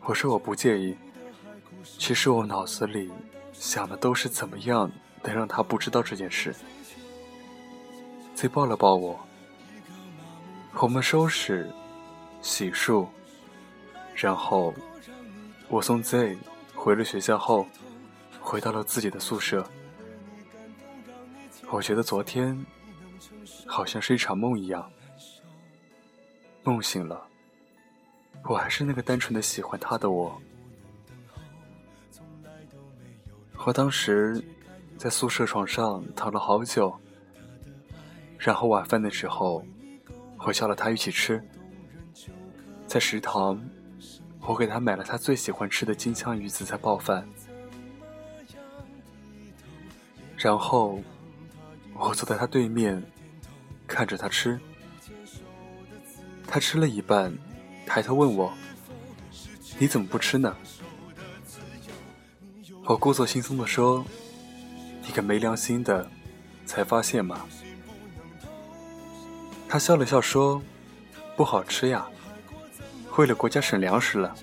[0.00, 0.96] 我说：“我不介意。”
[1.84, 3.10] 其实我脑子里
[3.52, 4.90] 想的都是怎么样
[5.22, 6.54] 能让他不知道这件事。
[8.34, 9.20] Z 抱了抱我，
[10.80, 11.70] 我们收拾、
[12.40, 13.06] 洗漱，
[14.14, 14.72] 然后。
[15.68, 16.38] 我送 Z
[16.74, 17.66] 回了学校后，
[18.40, 19.68] 回到了自己的宿舍。
[21.68, 22.64] 我觉得昨天
[23.66, 24.90] 好像是一场梦一样，
[26.62, 27.26] 梦醒了，
[28.44, 30.40] 我还是那个单纯的喜欢他的我。
[33.64, 34.42] 我当时
[34.96, 36.96] 在宿舍床上躺了好久，
[38.38, 39.64] 然后晚饭的时候，
[40.38, 41.42] 我叫了他一起吃，
[42.86, 43.60] 在食堂。
[44.40, 47.28] 我给他买了他最喜欢吃的金枪鱼紫菜包饭，
[50.38, 50.98] 然后
[51.98, 53.02] 我坐在他对面，
[53.86, 54.58] 看着他吃。
[56.46, 57.36] 他吃了一半，
[57.84, 58.52] 抬头问我
[59.78, 60.56] ：“你怎么不吃呢？”
[62.86, 64.02] 我故作轻松地说
[65.04, 66.08] ：“你个没良心的，
[66.64, 67.44] 才发现吗？”
[69.68, 70.62] 他笑了笑说
[71.36, 72.06] ：“不好吃呀。”
[73.18, 74.34] 为了国家省粮食了，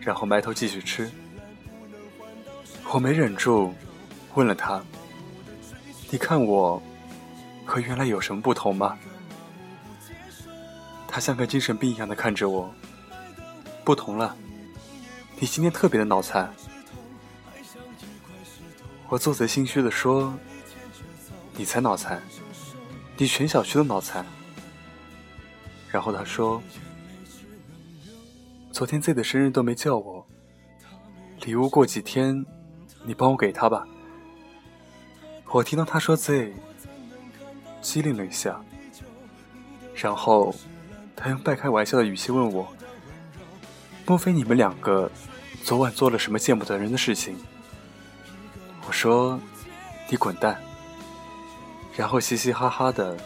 [0.00, 1.08] 然后埋头继续吃。
[2.90, 3.74] 我没忍住，
[4.34, 4.82] 问了他
[6.10, 6.82] ：“你看我
[7.64, 8.98] 和原来有什么不同吗？”
[11.06, 12.72] 他像个精神病一样的看着我。
[13.84, 14.36] 不同了，
[15.38, 16.52] 你今天特别的脑残。
[19.08, 20.34] 我做贼心虚的说
[21.56, 22.22] ：“你才脑残，
[23.16, 24.24] 你全小区都脑残。”
[25.90, 26.62] 然后他说。
[28.70, 30.24] 昨天 Z 的生日都没叫我，
[31.40, 32.46] 礼物过几天，
[33.02, 33.84] 你帮我给他吧。
[35.50, 36.52] 我听到他说 Z，
[37.80, 38.60] 机灵了一下，
[39.94, 40.54] 然后
[41.16, 42.68] 他用半开玩笑的语气问我
[44.06, 45.10] ：“莫非你们两个
[45.64, 47.36] 昨晚做了什么见不得人的事情？”
[48.86, 49.40] 我说
[50.10, 50.60] ：“你滚蛋。”
[51.96, 53.16] 然后嘻嘻哈哈的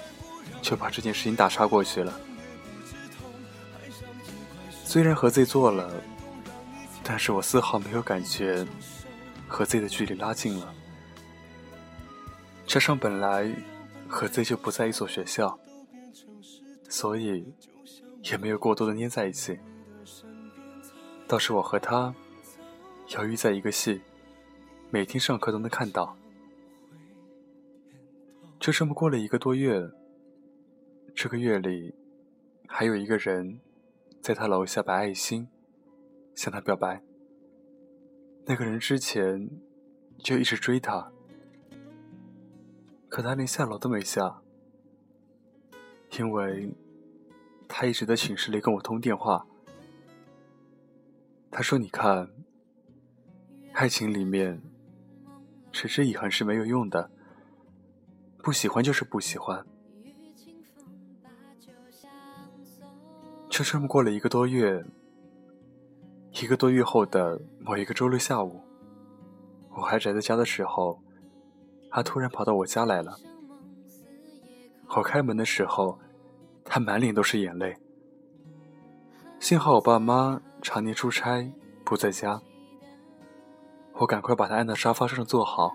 [0.62, 2.18] 就把这件事情打岔过去了。
[4.84, 5.90] 虽然和 Z 做了，
[7.02, 8.64] 但是我丝毫没有感觉
[9.48, 10.72] 和 Z 的距离拉近了。
[12.66, 13.54] 加上本来
[14.08, 15.58] 和 Z 就不在一所学校，
[16.88, 17.52] 所以
[18.22, 19.58] 也没有过多的粘在一起。
[21.26, 22.14] 倒是我和他，
[23.08, 24.00] 由于在一个系，
[24.90, 26.16] 每天上课都能看到。
[28.58, 29.90] 就这么过了一个多月，
[31.14, 31.94] 这个月里
[32.66, 33.60] 还有一个人。
[34.22, 35.48] 在他楼下摆爱心，
[36.36, 37.02] 向他表白。
[38.46, 39.50] 那个人之前
[40.16, 41.10] 就一直追他，
[43.12, 44.40] 可他连下楼都没下，
[46.16, 46.74] 因为
[47.68, 49.46] 他一直在寝室里跟我通电话。
[51.50, 52.30] 他说：“你看，
[53.74, 54.62] 爱情里面，
[55.70, 57.10] 持之以恒是没有用的。
[58.38, 59.62] 不喜欢就是不喜欢。
[63.50, 64.82] 就这么过了一个多月，
[66.40, 68.62] 一个多月后的某一个周六下午，
[69.68, 71.01] 我还宅在家的时候，
[71.92, 73.18] 他突然跑到我家来了。
[74.96, 75.98] 我开门的时候，
[76.64, 77.76] 他满脸都是眼泪。
[79.38, 81.52] 幸好我爸妈常年出差
[81.84, 82.40] 不在家，
[83.94, 85.74] 我赶快把他按到沙发上坐好，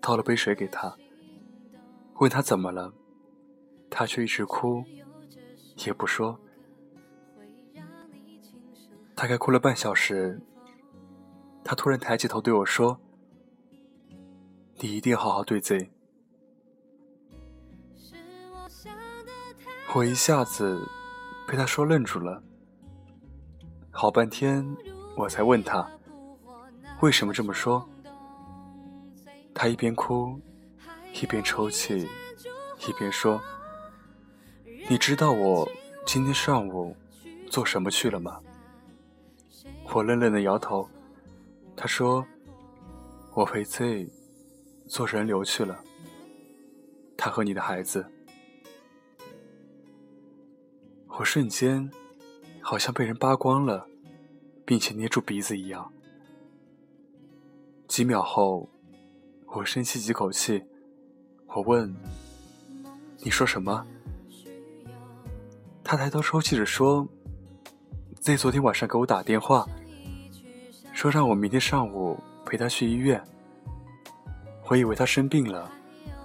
[0.00, 0.96] 倒了杯水给他，
[2.18, 2.92] 问他怎么了，
[3.90, 4.84] 他却一直哭，
[5.84, 6.38] 也不说。
[9.14, 10.40] 大概哭了半小时，
[11.64, 13.00] 他突然抬起头对我说
[14.78, 15.90] ：“你一定好好对 Z。”
[19.94, 20.86] 我一下子
[21.48, 22.42] 被他说愣住了，
[23.90, 24.76] 好半天
[25.16, 25.88] 我才问他
[27.00, 27.88] 为什么这么说。
[29.54, 30.38] 他一边哭，
[31.14, 32.06] 一边抽泣，
[32.86, 33.40] 一边说
[34.90, 35.66] ：“你知道我
[36.04, 36.94] 今天上午
[37.48, 38.38] 做什么去了吗？”
[39.94, 40.86] 我愣愣的摇头，
[41.74, 42.26] 他说
[43.32, 44.10] ：“我陪 Z
[44.86, 45.82] 做人流去了。
[47.16, 48.06] 他和你的孩子。”
[51.18, 51.90] 我瞬间
[52.60, 53.88] 好像被人扒光了，
[54.64, 55.90] 并且捏住鼻子一样。
[57.88, 58.68] 几秒后，
[59.46, 60.62] 我深吸几口气，
[61.46, 61.96] 我问
[63.24, 63.86] ：“你说什么？”
[65.82, 67.08] 他抬头抽泣着说。
[68.20, 69.64] Z 昨天晚上给我打电话，
[70.92, 73.22] 说让我明天上午陪他去医院。
[74.68, 75.70] 我以为他生病了，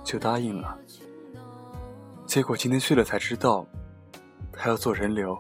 [0.04, 0.78] 就答应了。
[2.26, 3.66] 结果今天去了才知道，
[4.52, 5.40] 他要做人流。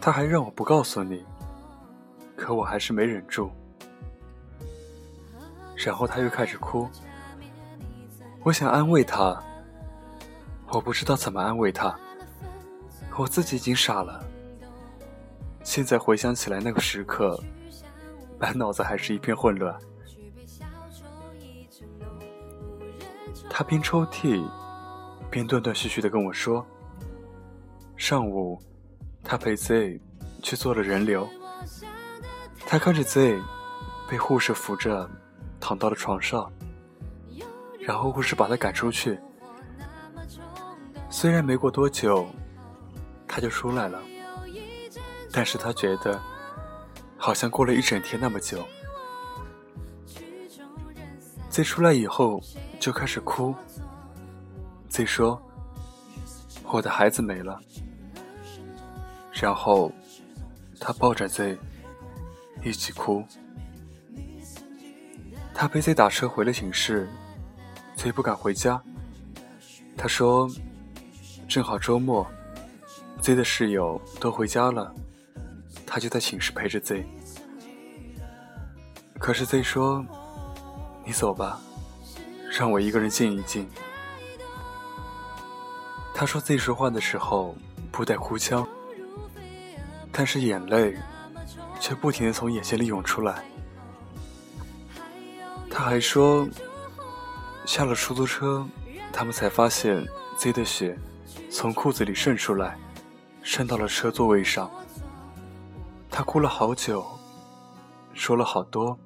[0.00, 1.24] 他还让我不告诉你，
[2.36, 3.50] 可我还是没忍住。
[5.76, 6.88] 然后他又开始哭，
[8.42, 9.42] 我想安慰他，
[10.68, 11.94] 我不知道怎么安慰他，
[13.18, 14.24] 我自己已经傻了。
[15.62, 17.38] 现在回想起来，那个时刻，
[18.38, 19.78] 满脑子还是一片混乱。
[23.50, 24.44] 他边抽屉，
[25.30, 26.64] 边断断续续的跟我说
[27.96, 28.60] ：“上午，
[29.24, 30.00] 他陪 Z
[30.42, 31.28] 去做了人流。
[32.66, 33.40] 他看着 Z
[34.08, 35.08] 被护士扶着
[35.58, 36.50] 躺到了床上，
[37.80, 39.18] 然后护士把他赶出去。
[41.10, 42.26] 虽然没过多久，
[43.26, 44.00] 他就出来了。”
[45.32, 46.20] 但是他觉得，
[47.16, 48.66] 好像过了一整天那么久。
[51.58, 52.40] Z 出来以后
[52.78, 53.52] 就开始哭。
[54.88, 55.42] Z 说
[56.70, 57.60] ：“我的孩子没了。”
[59.34, 59.90] 然后
[60.78, 61.58] 他抱着 Z
[62.62, 63.24] 一起哭。
[65.52, 67.08] 他陪 Z 打车回了寝室
[67.96, 68.80] ，Z 不敢回家。
[69.96, 70.48] 他说
[71.48, 72.24] ：“正好周末
[73.20, 74.94] ，Z 的室友都回家了。”
[75.84, 77.04] 他就在寝室陪着 Z，
[79.18, 80.06] 可是 Z 说
[81.08, 81.58] ：“你走吧，
[82.50, 83.66] 让我一个人静一静。”
[86.14, 87.56] 他说自己说话的时候
[87.90, 88.68] 不带哭腔，
[90.12, 90.94] 但是眼泪
[91.80, 93.42] 却不停的从眼睛里涌出来。
[95.70, 96.46] 他还说，
[97.64, 98.66] 下了出租车，
[99.10, 100.98] 他们才发现 Z 的血
[101.50, 102.76] 从裤子里渗出来，
[103.42, 104.70] 渗到了车座位上。
[106.10, 107.06] 他哭了好久，
[108.12, 108.98] 说了好多。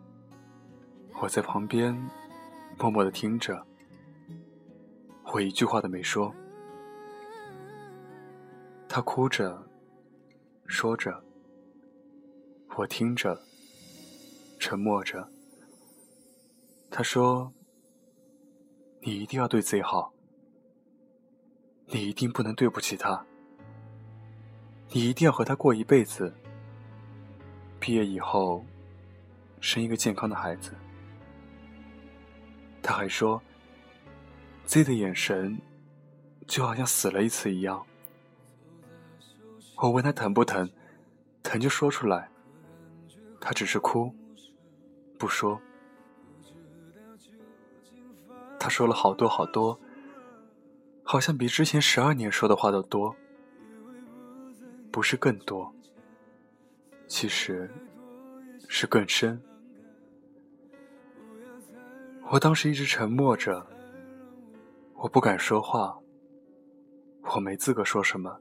[1.22, 1.96] 我在旁边
[2.76, 3.64] 默默的听着，
[5.32, 6.35] 我一句话都没说。
[8.88, 9.64] 他哭着，
[10.66, 11.22] 说着，
[12.74, 13.40] 我听着，
[14.58, 15.29] 沉默着。
[16.90, 17.52] 他说
[19.02, 20.12] ：“你一定要对自己好，
[21.87, 23.25] 你一定不能对不起他，
[24.90, 26.35] 你一定要和他过一辈子。”
[27.79, 28.66] 毕业以后，
[29.60, 30.75] 生一个健康的孩子。
[32.83, 33.40] 他还说
[34.66, 35.58] ，Z 的眼神
[36.46, 37.87] 就好像死了一次一样。
[39.76, 40.68] 我问他疼不疼，
[41.42, 42.28] 疼就说出来。
[43.40, 44.14] 他只是哭，
[45.18, 45.60] 不说。
[48.58, 49.80] 他说了好多好多，
[51.02, 53.16] 好像比之前十二年说的话都多，
[54.92, 55.74] 不是更多。
[57.08, 57.68] 其实，
[58.68, 59.42] 是更深。
[62.33, 63.66] 我当时一直沉默着，
[64.94, 65.94] 我不敢说话，
[67.24, 68.40] 我没资格说什么。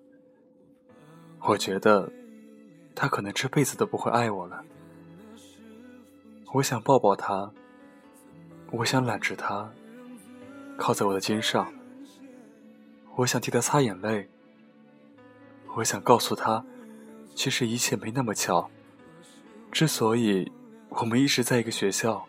[1.42, 2.10] 我觉得，
[2.96, 4.64] 他可能这辈子都不会爱我了。
[6.54, 7.52] 我想抱抱他，
[8.72, 9.70] 我想揽着他，
[10.78, 11.70] 靠在我的肩上，
[13.18, 14.30] 我想替他擦眼泪。
[15.76, 16.64] 我想告诉他，
[17.36, 18.72] 其实一切没那么巧。
[19.70, 20.50] 之所以
[20.88, 22.26] 我们一直在一个学校，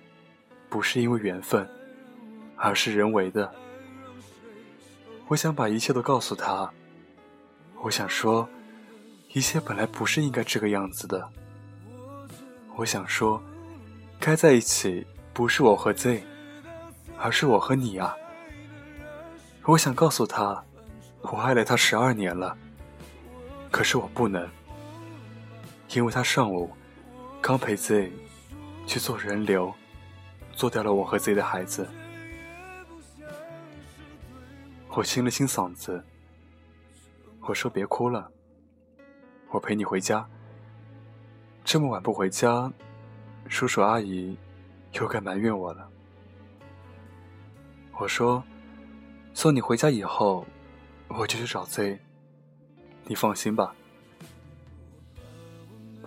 [0.72, 1.68] 不是因为缘分，
[2.56, 3.52] 而是人为的。
[5.28, 6.72] 我想把一切都告诉他。
[7.82, 8.48] 我想说，
[9.34, 11.28] 一切本来不是应该这个样子的。
[12.74, 13.38] 我想说，
[14.18, 16.24] 该在一起不是我和 Z，
[17.18, 18.16] 而是我和你啊。
[19.66, 20.64] 我想告诉他，
[21.20, 22.56] 我爱了他十二年了。
[23.70, 24.48] 可是我不能，
[25.90, 26.70] 因为他上午
[27.42, 28.10] 刚陪 Z
[28.86, 29.70] 去做人流，
[30.54, 31.88] 做掉了我和 Z 的孩子。
[34.94, 36.04] 我清了清嗓子，
[37.40, 38.30] 我说别哭了，
[39.50, 40.28] 我陪你回家。
[41.64, 42.70] 这么晚不回家，
[43.48, 44.36] 叔叔阿姨
[44.92, 45.88] 又该埋怨我了。
[47.98, 48.42] 我说
[49.32, 50.46] 送你回家以后，
[51.08, 51.98] 我就去找 Z。
[53.04, 53.74] 你放心吧，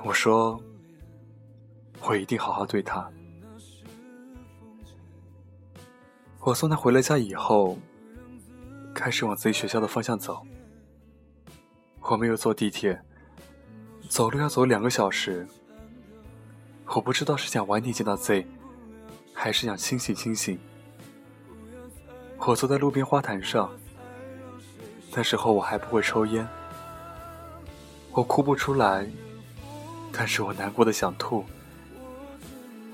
[0.03, 0.61] 我说，
[2.01, 3.09] 我一定好好对他。
[6.45, 7.75] 我送他回了家以后，
[8.93, 10.45] 开始往自己学校的方向走。
[12.01, 13.01] 我没有坐地铁，
[14.07, 15.47] 走路要走两个小时。
[16.85, 18.45] 我不知道是想晚点见到 Z，
[19.33, 20.59] 还是想清醒清醒。
[22.37, 23.71] 我坐在路边花坛上，
[25.15, 26.47] 那时候我还不会抽烟。
[28.11, 29.09] 我哭不出来，
[30.11, 31.43] 但是我难过的想吐。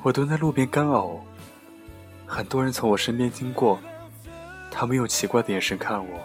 [0.03, 1.19] 我蹲在路边干呕。
[2.33, 3.77] 很多人从我身边经过，
[4.71, 6.17] 他们用奇怪的眼神看我。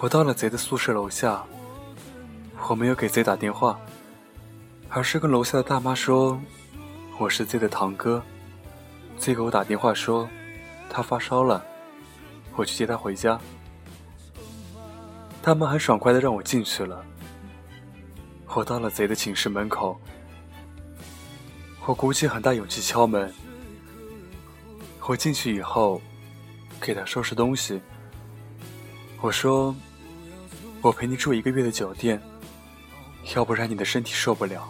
[0.00, 1.44] 我到了贼的宿舍楼下，
[2.70, 3.78] 我没有给贼打电话，
[4.88, 6.40] 而是跟楼下的大妈说，
[7.18, 8.22] 我是贼的堂哥。
[9.18, 10.26] 贼给我打电话说，
[10.88, 11.62] 他发烧了，
[12.56, 13.38] 我去接他回家。
[15.42, 17.04] 他们很爽快的让我进去了。
[18.54, 20.00] 我到了贼的寝室门口，
[21.86, 23.32] 我鼓起很大勇气敲门。
[25.06, 26.00] 我进去以后，
[26.80, 27.80] 给他收拾东西。
[29.20, 29.74] 我说
[30.80, 32.20] ：“我陪你住一个月的酒店，
[33.34, 34.66] 要不然你的身体受不了。”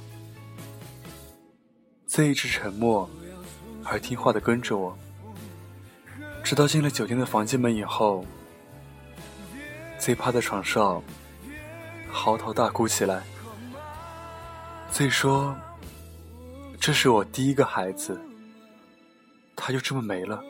[2.06, 3.08] 贼一直沉默，
[3.84, 4.96] 而听话的跟着我，
[6.42, 8.24] 直到进了酒店的房间门以后。
[9.98, 11.02] Z 趴在床上，
[12.10, 13.22] 嚎啕大哭起来。
[14.90, 15.56] Z 说
[16.85, 18.20] ：“这是我第一个孩子，
[19.57, 20.45] 他就这么没了。”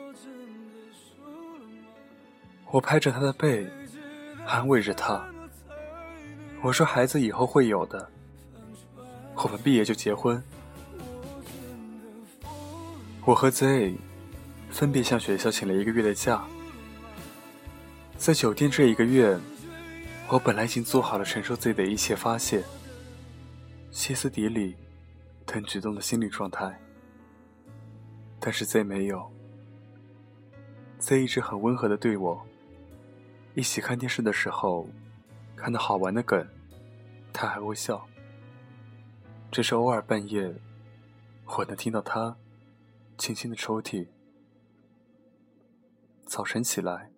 [2.71, 3.65] 我拍着他的背，
[4.45, 5.25] 安慰着他。
[6.61, 8.11] 我说：“孩子以后会有的，
[9.35, 10.43] 我们毕业就结婚。”
[13.23, 13.93] 我和 Z
[14.69, 16.43] 分别向学校请了一个月的假。
[18.17, 19.39] 在酒店这一个月，
[20.27, 22.61] 我本来已经做好了承受自己的一切发泄、
[23.89, 24.75] 歇斯底里
[25.45, 26.79] 等举动的心理状态，
[28.39, 29.31] 但是 Z 没有。
[30.99, 32.45] Z 一直很温和的对我，
[33.53, 34.87] 一起看电视的时候，
[35.55, 36.47] 看到好玩的梗，
[37.31, 38.05] 他还会笑。
[39.51, 40.53] 只是偶尔半夜，
[41.45, 42.35] 我能听到他
[43.17, 44.07] 轻轻的抽泣。
[46.25, 47.11] 早晨起来。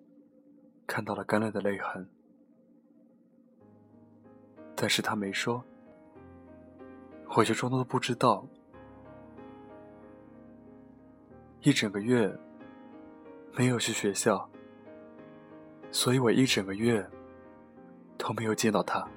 [0.89, 2.07] 看到了干了的泪痕，
[4.73, 5.61] 但是他没说，
[7.35, 8.45] 我就装作不知道。
[11.61, 12.33] 一整个月
[13.53, 14.49] 没有去学校，
[15.91, 17.07] 所以我一整个月
[18.17, 19.07] 都没有见到他。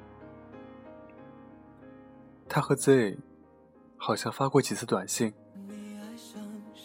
[2.49, 3.19] 他和 Z
[3.97, 5.33] 好像发过几次短信，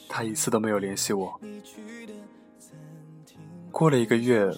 [0.07, 1.39] 他一次都没有联系我。
[3.71, 4.51] 过了一个月。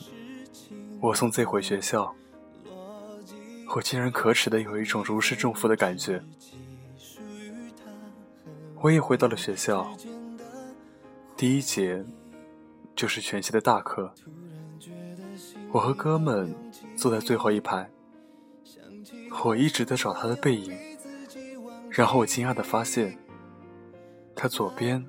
[0.99, 2.11] 我送 Z 回学校，
[3.68, 6.24] 我竟然可耻的有一种如释重负的感觉。
[8.82, 9.88] 我也回到了学校，
[11.36, 12.05] 第一节
[12.95, 14.13] 就是全系的大课。
[15.71, 16.55] 我和哥们
[16.95, 17.89] 坐在最后一排，
[19.43, 20.78] 我一直在找他的背影，
[21.89, 23.17] 然后我惊讶的发现，
[24.36, 25.05] 他左边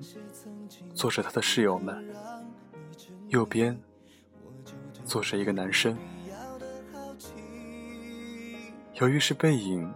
[0.93, 2.07] 坐着他的室友们，
[3.27, 3.79] 右边。
[5.05, 5.97] 坐着一个男生，
[8.93, 9.91] 由于是背影，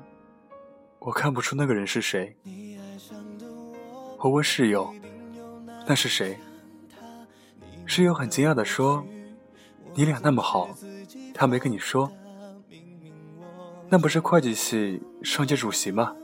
[0.97, 2.36] 我看不出那个人是谁。
[4.24, 4.89] 我问室友
[5.86, 6.39] ：“那是谁？”
[7.86, 9.05] 室友很惊讶的说
[9.95, 10.69] ：“你俩那么好，
[11.34, 12.09] 他没跟你说？
[13.89, 16.15] 那不是会计系上届主席吗？”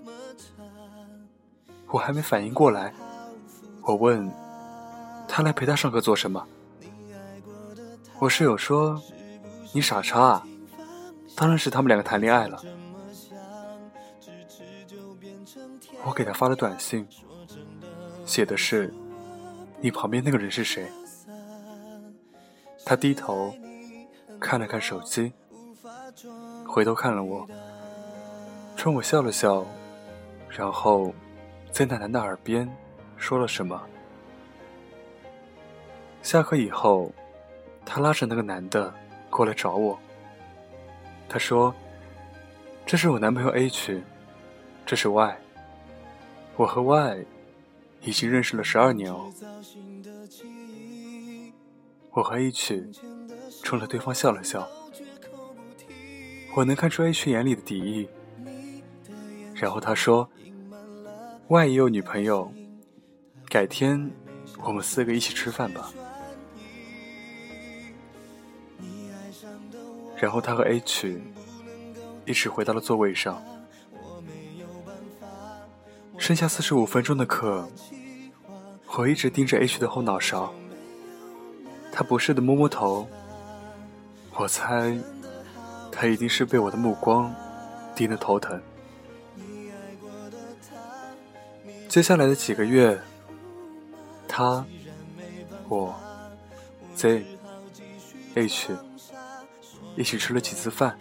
[1.92, 2.94] 我还没反应过来，
[3.82, 4.32] 我问
[5.28, 6.48] ：“他来陪他上课做什么？
[8.18, 8.98] 我室友说
[9.76, 10.48] ：“你傻叉啊！”
[11.36, 12.64] 当然是他们两个谈恋爱了。
[16.06, 17.06] 我给他发了短信，
[18.30, 18.94] 写的是
[19.82, 20.88] ：“你旁边那个人是谁？”
[22.86, 23.52] 他低头
[24.40, 25.34] 看了看手机，
[26.68, 27.48] 回头看了我，
[28.78, 29.66] 冲我笑了笑，
[30.48, 31.12] 然后
[31.72, 32.72] 在奶奶的耳边
[33.18, 33.82] 说了什么。
[36.22, 37.12] 下课以后，
[37.84, 38.94] 他拉着那个男的
[39.32, 39.98] 过来找我。
[41.28, 41.74] 他说
[42.86, 44.04] ：“这是我男朋友 A 区，
[44.86, 45.38] 这是 Y。
[46.56, 47.26] 我和 Y
[48.02, 49.32] 已经认识了十二年哦。”
[52.12, 52.90] 我和 A 曲
[53.64, 54.68] 冲着对方笑了笑。
[56.56, 58.10] 我能看出 A 区眼里的敌意。
[59.54, 60.28] 然后他说
[61.48, 62.52] ：“Y 也有女朋友，
[63.48, 64.10] 改天
[64.64, 65.94] 我们四个一起吃饭吧。”
[70.18, 71.22] 然后他和 H
[72.26, 73.40] 一起回到了座位上。
[76.20, 77.68] 剩下四十五分钟的课，
[78.98, 80.54] 我一直盯着 H 的后脑勺。
[81.92, 83.08] 他不适的摸摸头，
[84.36, 84.96] 我猜
[85.92, 87.34] 他一定是被我的目光
[87.96, 88.62] 盯得头疼。
[91.88, 93.00] 接下来的几个月，
[94.28, 94.64] 他、
[95.68, 95.96] 我、
[96.96, 97.26] Z、
[98.36, 98.78] H。
[99.96, 100.98] 一起吃了几次饭，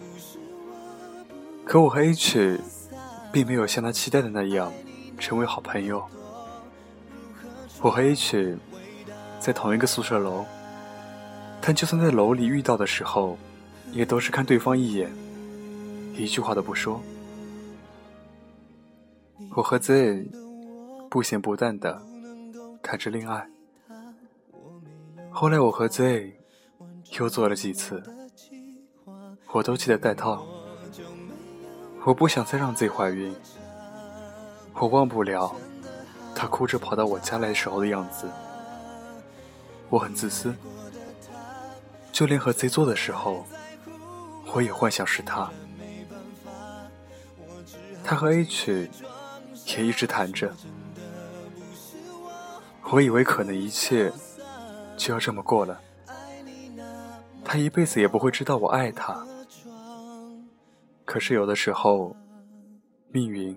[1.64, 2.58] 可我和 H
[3.30, 4.72] 并没有像他期待的那样
[5.18, 6.04] 成为好朋友。
[7.80, 8.56] 我和 H
[9.38, 10.44] 在同一个宿舍楼，
[11.60, 13.36] 但就算在楼里遇到的时候，
[13.92, 15.10] 也都是看对方一眼，
[16.14, 17.00] 一句话都不说。
[19.54, 20.26] 我和 Z
[21.08, 22.00] 不咸不淡的
[22.82, 23.48] 看着恋爱。
[25.30, 26.36] 后来我和 Z
[27.18, 28.02] 又做了几次。
[29.52, 30.46] 我都记得戴套，
[32.04, 33.34] 我不想再让自己怀孕。
[34.80, 35.54] 我忘不了
[36.34, 38.30] 他哭着跑到我家来时候的样子。
[39.88, 40.54] 我很自私，
[42.12, 43.44] 就连和 Z 做的时候，
[44.52, 45.50] 我也幻想是他。
[48.04, 48.88] 他和 H
[49.66, 50.54] 也一直谈着，
[52.90, 54.12] 我以为可能一切
[54.96, 55.80] 就要这么过了，
[57.44, 59.26] 他一辈子也不会知道我爱他。
[61.04, 62.14] 可是有的时候，
[63.10, 63.56] 命运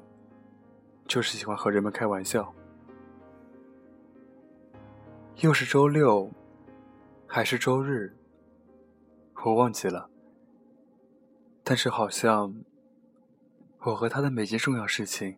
[1.12, 2.56] 就是喜欢和人们开玩笑。
[5.42, 6.32] 又是周六，
[7.28, 8.16] 还是周日，
[9.44, 10.10] 我忘记了。
[11.66, 12.56] 但是好像，
[13.80, 15.38] 我和他的每件重要事情，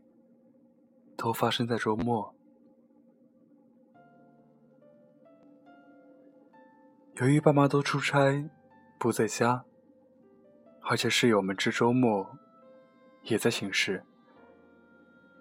[1.17, 2.35] 都发生在周末。
[7.15, 8.47] 由于爸妈都出差，
[8.99, 9.65] 不在家。
[10.83, 12.37] 而且室友们这周末
[13.23, 14.05] 也在寝室，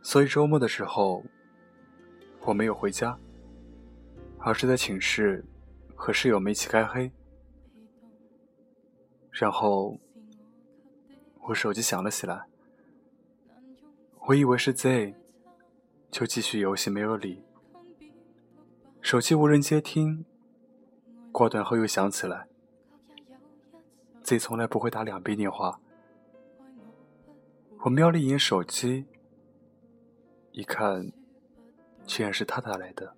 [0.02, 1.24] 所以周末的时候
[2.40, 3.16] 我没有回家，
[4.38, 5.44] 而是在寝室
[5.94, 7.10] 和室友们一起开黑。
[9.30, 9.96] 然后
[11.40, 12.44] 我手机响了起来，
[14.26, 15.14] 我以为是 Z，
[16.10, 17.42] 就继续游戏没有理。
[19.00, 20.24] 手机无人接听，
[21.30, 22.46] 挂断后又响起来。
[24.22, 25.80] 自己从来不会打两遍电话。
[27.84, 29.06] 我瞄了一眼手机，
[30.52, 31.10] 一看，
[32.06, 33.14] 竟然是他打来的。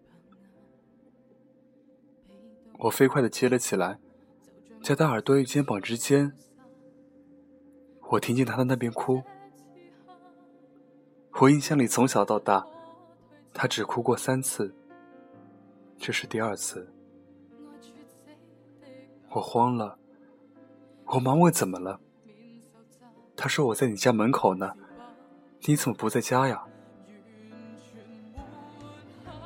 [2.78, 3.98] 我飞快的接了起来，
[4.82, 6.32] 在他耳朵与肩膀之间，
[8.10, 9.22] 我听见他在那边哭。
[11.40, 12.64] 我印象里从小到大，
[13.52, 14.72] 他只哭过三次，
[15.98, 16.88] 这是第二次。
[19.30, 19.98] 我慌了。
[21.06, 22.00] 我忙问怎么了，
[23.36, 24.74] 他说我在你家门口呢，
[25.62, 26.64] 你怎么不在家呀？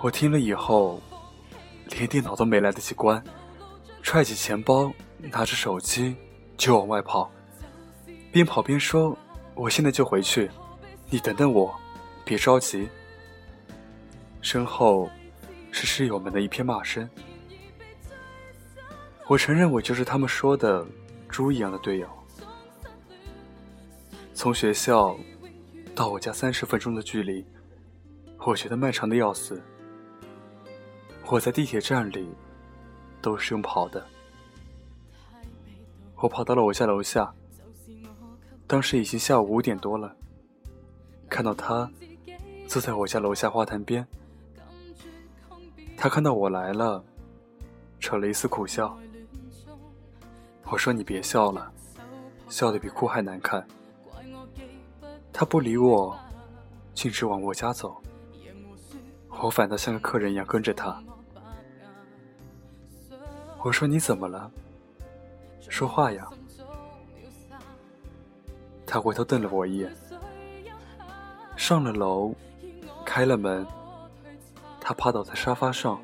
[0.01, 1.01] 我听了以后，
[1.91, 3.23] 连电脑都没来得及关，
[4.03, 6.15] 揣起钱包，拿着手机
[6.57, 7.31] 就往外跑，
[8.33, 9.17] 边跑边说
[9.55, 10.51] ：“我现在就回去，
[11.11, 11.75] 你等等我，
[12.25, 12.89] 别着急。”
[14.41, 15.11] 身后
[15.73, 17.09] 是室友们的一片骂声。
[19.27, 20.87] 我承认我就是他们说的。
[21.29, 22.09] 猪一样的队友，
[24.33, 25.15] 从学校
[25.95, 27.45] 到我家三十分钟的距离，
[28.47, 29.63] 我觉得漫长的要死。
[31.31, 32.27] 我在地铁站里
[33.21, 34.03] 都是用跑的，
[36.17, 37.31] 我跑到了我家楼下，
[38.67, 40.17] 当时已经下午五点多了，
[41.29, 41.91] 看到他
[42.67, 44.07] 坐在我家楼下花坛边，
[45.99, 47.05] 他看到我来了，
[48.01, 48.99] 扯了一丝苦笑。
[50.71, 51.71] 我说：“你别笑了，
[52.49, 53.67] 笑得比哭还难看。”
[55.31, 56.19] 他不理我，
[56.95, 58.01] 径直往我家走。
[59.43, 61.03] 我反倒像个客人一样跟着他。
[63.63, 64.51] 我说：“你怎么了？
[65.69, 66.29] 说话呀！”
[68.87, 69.95] 他回头瞪了我一眼。
[71.57, 72.33] 上了楼，
[73.05, 73.67] 开了门。
[74.81, 76.01] 他趴倒在沙发上，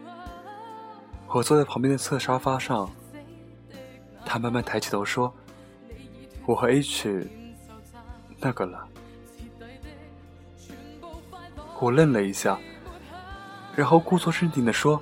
[1.29, 2.91] 我坐在旁边的侧沙发上。
[4.27, 5.33] 他慢慢抬起头说
[6.45, 7.27] ：“我和 H
[8.41, 8.87] 那个了。”
[11.81, 12.59] 我愣了一下，
[13.75, 15.01] 然后故作镇定的说：“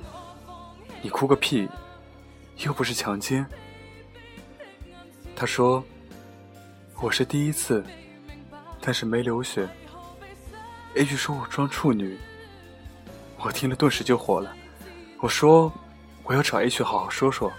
[1.03, 1.69] 你哭个屁，
[2.59, 3.47] 又不是强奸。”
[5.35, 5.85] 他说
[7.01, 7.85] ：“我是第一次，
[8.81, 9.69] 但是没流血。
[10.95, 12.19] ”H 说我装处女。
[13.39, 14.55] 我听了，顿时就火了。
[15.21, 15.73] 我说
[16.23, 17.53] ：“我要找 H 好好说说。”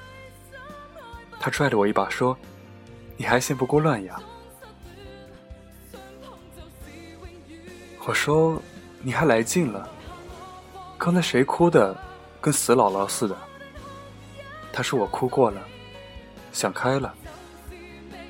[1.39, 2.37] 他拽了我一把，说
[3.17, 4.17] ：“你还嫌不够乱呀？”
[8.05, 8.61] 我说
[9.03, 9.89] ：“你还来劲了？
[10.97, 11.93] 刚才谁哭的，
[12.39, 13.37] 跟死姥姥似的？”
[14.74, 15.61] 他说：“我哭过了，
[16.51, 17.13] 想开了，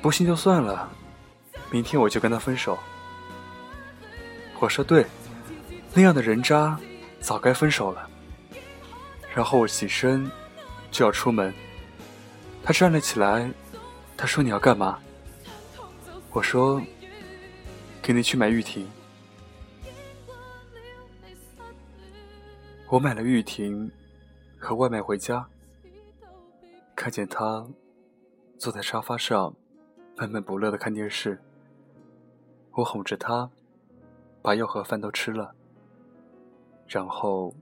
[0.00, 0.88] 不信就算了，
[1.70, 2.78] 明天我就跟他分手。”
[4.60, 5.04] 我说：“对，
[5.92, 6.78] 那样的人渣。”
[7.24, 8.06] 早该分手了。
[9.34, 10.30] 然后我起身
[10.90, 11.54] 就要出门，
[12.62, 13.50] 他站了起来，
[14.14, 14.98] 他说：“你要干嘛？”
[16.32, 16.82] 我说
[18.02, 18.86] ：“给你去买玉婷。”
[22.90, 23.90] 我买了玉婷
[24.58, 25.42] 和外卖回家，
[26.96, 27.66] 看见他
[28.56, 29.54] 坐在沙发上
[30.16, 31.42] 闷闷不乐的看电视，
[32.72, 33.50] 我哄着他
[34.40, 35.54] 把药和饭都吃了。
[36.86, 37.54] 然后，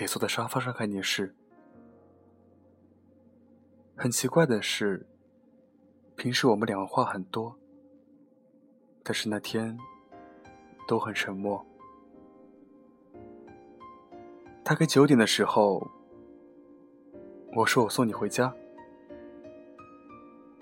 [0.00, 1.34] 也坐在沙发上看电视。
[3.96, 5.06] 很奇怪的是，
[6.16, 7.56] 平时我们两个话很多，
[9.02, 9.76] 但是那天
[10.88, 11.64] 都很沉默。
[14.64, 15.90] 大概九点的时候，
[17.54, 18.54] 我说我送你回家。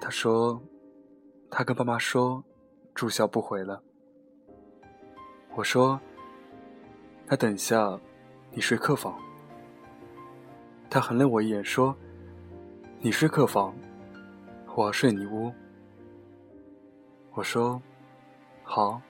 [0.00, 0.60] 他说
[1.50, 2.44] 他跟爸妈说
[2.94, 3.82] 住校不回了。
[5.54, 5.98] 我说。
[7.32, 7.96] 那等一下，
[8.50, 9.16] 你睡客房。
[10.90, 11.96] 他横了我一眼，说
[12.98, 13.72] ：“你睡客房，
[14.74, 15.54] 我要睡你屋。”
[17.30, 17.80] 我说
[18.66, 19.00] ：“好，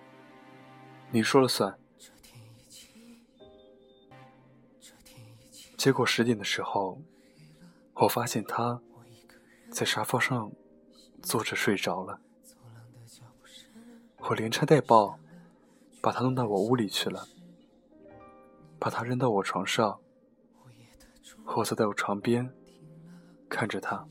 [1.11, 1.75] 你说了算。”
[5.79, 7.01] 结果十点的时候，
[8.01, 8.81] 我发现他
[9.71, 10.51] 在沙发上
[11.23, 12.19] 坐着睡着了。
[14.17, 15.19] 我连拆带抱，
[16.01, 17.29] 把他弄到我屋里去了。
[18.79, 20.01] 把他扔到我床上，
[21.45, 22.51] 我坐在我床边，
[23.51, 24.07] 看着他。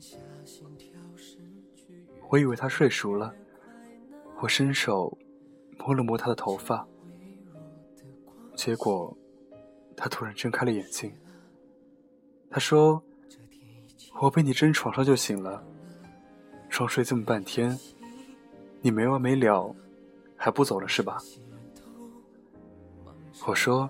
[2.28, 3.34] 我以为他睡熟了，
[4.40, 5.18] 我伸手
[5.78, 6.86] 摸了摸他的头发，
[8.54, 9.16] 结果
[9.96, 11.12] 他突然睁开了眼睛。
[12.48, 13.02] 他说
[14.18, 15.62] ：“我被你扔床上就醒了，
[16.68, 17.78] 装睡这么半天，
[18.80, 19.74] 你没完没了，
[20.36, 21.18] 还不走了是吧？”
[23.46, 23.88] 我说。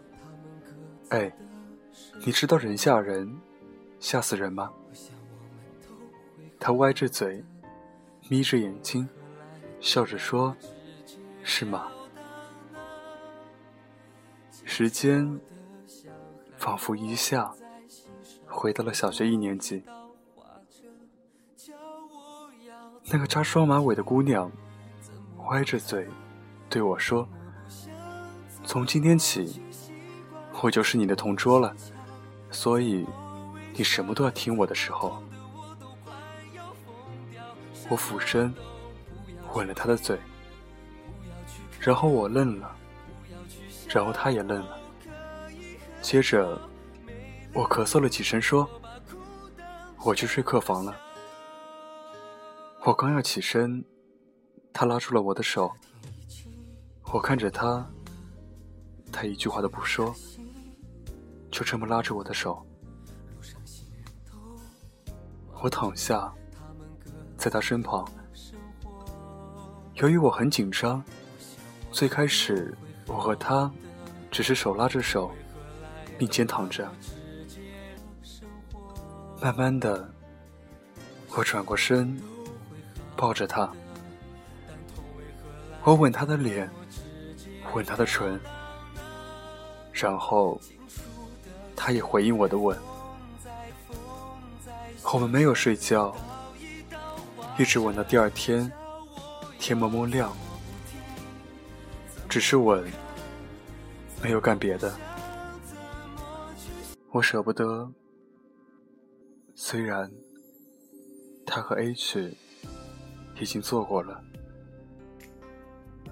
[1.09, 1.29] 哎，
[2.25, 3.37] 你知道人吓人，
[3.99, 4.71] 吓死人吗？
[6.61, 7.45] 他歪着嘴，
[8.29, 9.09] 眯着眼睛，
[9.81, 10.55] 笑着说
[11.43, 11.89] ：“是吗？”
[14.65, 15.41] 时间
[16.57, 17.53] 仿佛一下
[18.47, 19.83] 回到了小学一年级。
[23.13, 24.51] 那个扎双马尾的姑娘
[25.49, 26.07] 歪着嘴
[26.69, 27.29] 对我说
[28.65, 29.61] ：“从今天起。”
[30.63, 31.75] 我就是你的同桌了，
[32.51, 33.07] 所以
[33.73, 35.23] 你什么都要听我的时候，
[37.89, 38.53] 我俯身
[39.55, 40.19] 吻了她的嘴，
[41.81, 42.77] 然后我愣了，
[43.89, 44.79] 然后他也愣了，
[46.03, 46.61] 接着
[47.55, 48.69] 我咳嗽了几声说
[50.05, 50.95] ：“我去睡客房了。”
[52.83, 53.85] 我刚要起身，
[54.73, 55.71] 他拉住了我的手，
[57.13, 57.87] 我看着他，
[59.13, 60.15] 他一句话都不说。
[61.51, 62.65] 就这么拉着我的手，
[65.63, 66.33] 我躺下，
[67.37, 68.09] 在他身旁。
[69.97, 71.05] 由于我很紧张，
[71.93, 72.75] 最开始
[73.07, 73.71] 我和他
[74.31, 75.31] 只是手拉着手，
[76.17, 76.91] 并肩躺着。
[79.39, 80.11] 慢慢的，
[81.37, 82.19] 我转过身，
[83.17, 83.71] 抱着他，
[85.85, 86.71] 我吻他的脸，
[87.75, 88.41] 吻他的唇，
[89.93, 90.61] 然后。
[91.83, 92.79] 他也回应我的吻，
[95.15, 96.15] 我们没有睡觉，
[97.59, 98.71] 一直吻到第二天
[99.59, 100.31] 天蒙蒙亮，
[102.29, 102.87] 只是吻，
[104.23, 104.95] 没有干别的。
[107.13, 107.91] 我舍不得，
[109.55, 110.13] 虽然
[111.47, 112.37] 他和 A 去
[113.41, 114.23] 已经做过了，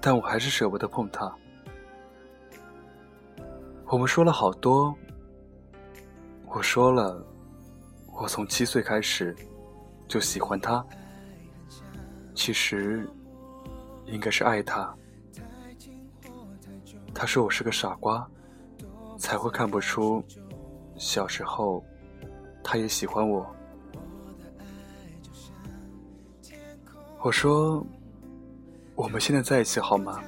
[0.01, 1.33] 但我还是舍不得碰他。
[3.85, 4.93] 我们说了好多，
[6.47, 7.25] 我说了。
[8.21, 9.33] 我从七岁开始
[10.05, 10.85] 就喜欢他，
[12.35, 13.07] 其实
[14.07, 14.93] 应该是爱他。
[17.13, 18.29] 他说我是个傻瓜，
[19.17, 20.21] 才会看不出
[20.97, 21.81] 小时候
[22.61, 23.49] 他也喜欢我。
[27.21, 27.85] 我说
[28.95, 30.21] 我们现在在一起好吗？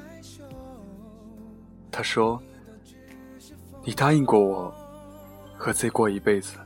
[1.90, 2.42] 他说
[3.84, 4.74] 你答应过我
[5.58, 6.58] 和 Z 过一辈子。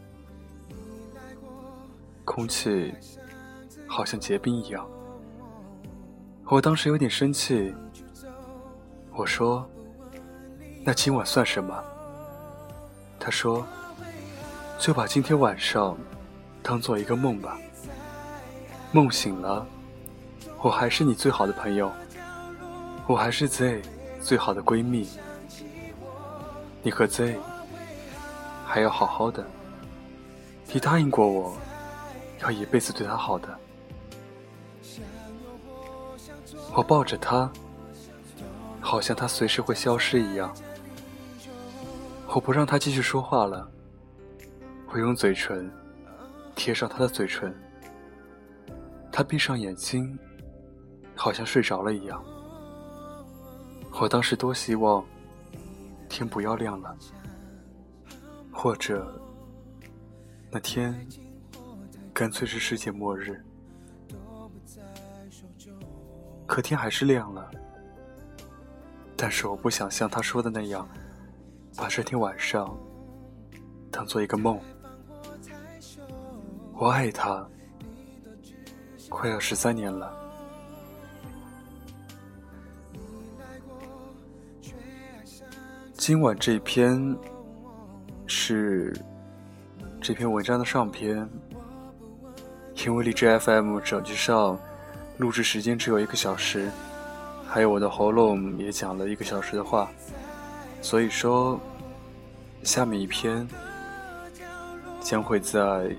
[2.24, 2.92] 空气
[3.88, 4.90] 好像结冰一样，
[6.46, 7.74] 我当时有点生气。
[9.14, 9.70] 我说
[10.84, 11.84] ：“那今晚算什么？”
[13.20, 13.66] 他说
[14.80, 15.96] ：“就把今天晚上
[16.64, 17.58] 当做一个梦吧。
[18.92, 19.66] 梦醒了，
[20.66, 21.94] 我还是你最好的朋友，
[23.06, 23.84] 我还是 Z
[24.20, 25.08] 最好的闺蜜。
[26.82, 27.38] 你和 Z
[28.66, 29.46] 还要好好的，
[30.74, 31.56] 你答应过我。”
[32.42, 33.60] 要一辈子对他好的，
[36.74, 37.48] 我抱着他，
[38.82, 40.52] 好像他随时会消失一样。
[42.28, 43.70] 我不让他继续说话了，
[44.88, 45.72] 我用嘴唇
[46.56, 47.56] 贴上他的嘴唇，
[49.12, 50.18] 他闭上眼睛，
[51.16, 52.24] 好像睡着了一样。
[54.00, 55.04] 我当时多希望
[56.10, 56.96] 天不要亮了，
[58.52, 59.20] 或者
[60.52, 60.94] 那天。
[62.14, 63.44] 干脆是世界末日，
[66.46, 67.52] 可天还是亮了。
[69.18, 70.88] 但是我不想像他说的那样，
[71.76, 72.74] 把这天晚上
[73.92, 74.58] 当做一个梦。
[76.72, 77.46] 我爱他，
[79.10, 80.25] 快要十三年了。
[85.98, 87.16] 今晚这篇
[88.28, 88.94] 是
[90.02, 91.28] 这篇文章的上篇。
[92.86, 94.60] 因为荔枝 FM 手机上
[95.18, 96.70] 录制时间只有一个小时，
[97.48, 99.90] 还有我的喉咙也讲了一个小时的话，
[100.82, 101.60] 所以说
[102.64, 103.48] 下面一篇
[105.00, 105.90] 将会在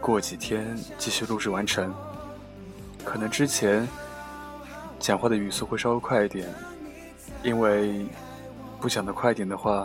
[0.00, 1.94] 过几天继续录制完成。
[3.04, 3.86] 可能之前
[4.98, 6.48] 讲话的语速会稍微快一点，
[7.42, 8.06] 因为
[8.84, 9.82] 不讲的快点的话，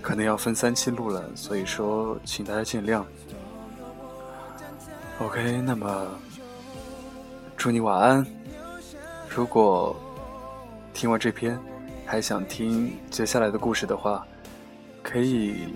[0.00, 3.04] 可能要分三期录了，所以说请大家见谅。
[5.20, 6.08] OK，那么
[7.56, 8.26] 祝你晚安。
[9.28, 9.94] 如果
[10.92, 11.56] 听完这篇
[12.04, 14.26] 还想听接下来的故事的话，
[15.00, 15.72] 可以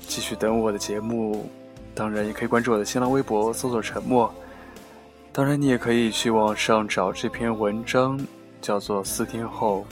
[0.00, 1.48] 继续等我的节目。
[1.94, 4.30] 当然，也可以关注我的新浪微博，搜索“沉默”。
[5.32, 8.20] 当然，你也可以去网上找这篇文章，
[8.60, 9.86] 叫做《四天后》。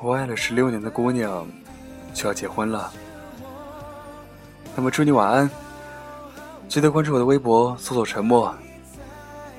[0.00, 1.46] 我爱了十六年的姑娘
[2.14, 2.92] 就要结婚了。
[4.76, 5.50] 那么，祝你晚安。
[6.68, 8.54] 记得关注我的微博，搜索“沉默”。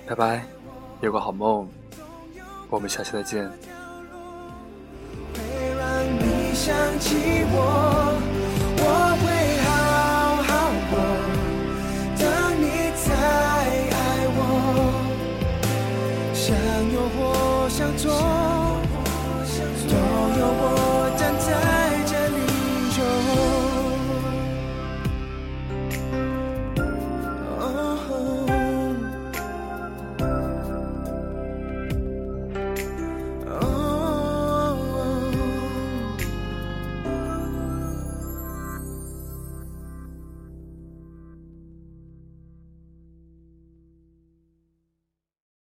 [0.07, 0.45] 拜拜，
[1.01, 1.67] 有个好梦，
[2.69, 3.51] 我们下期再见。
[5.33, 5.41] 会
[5.77, 8.08] 让你想起我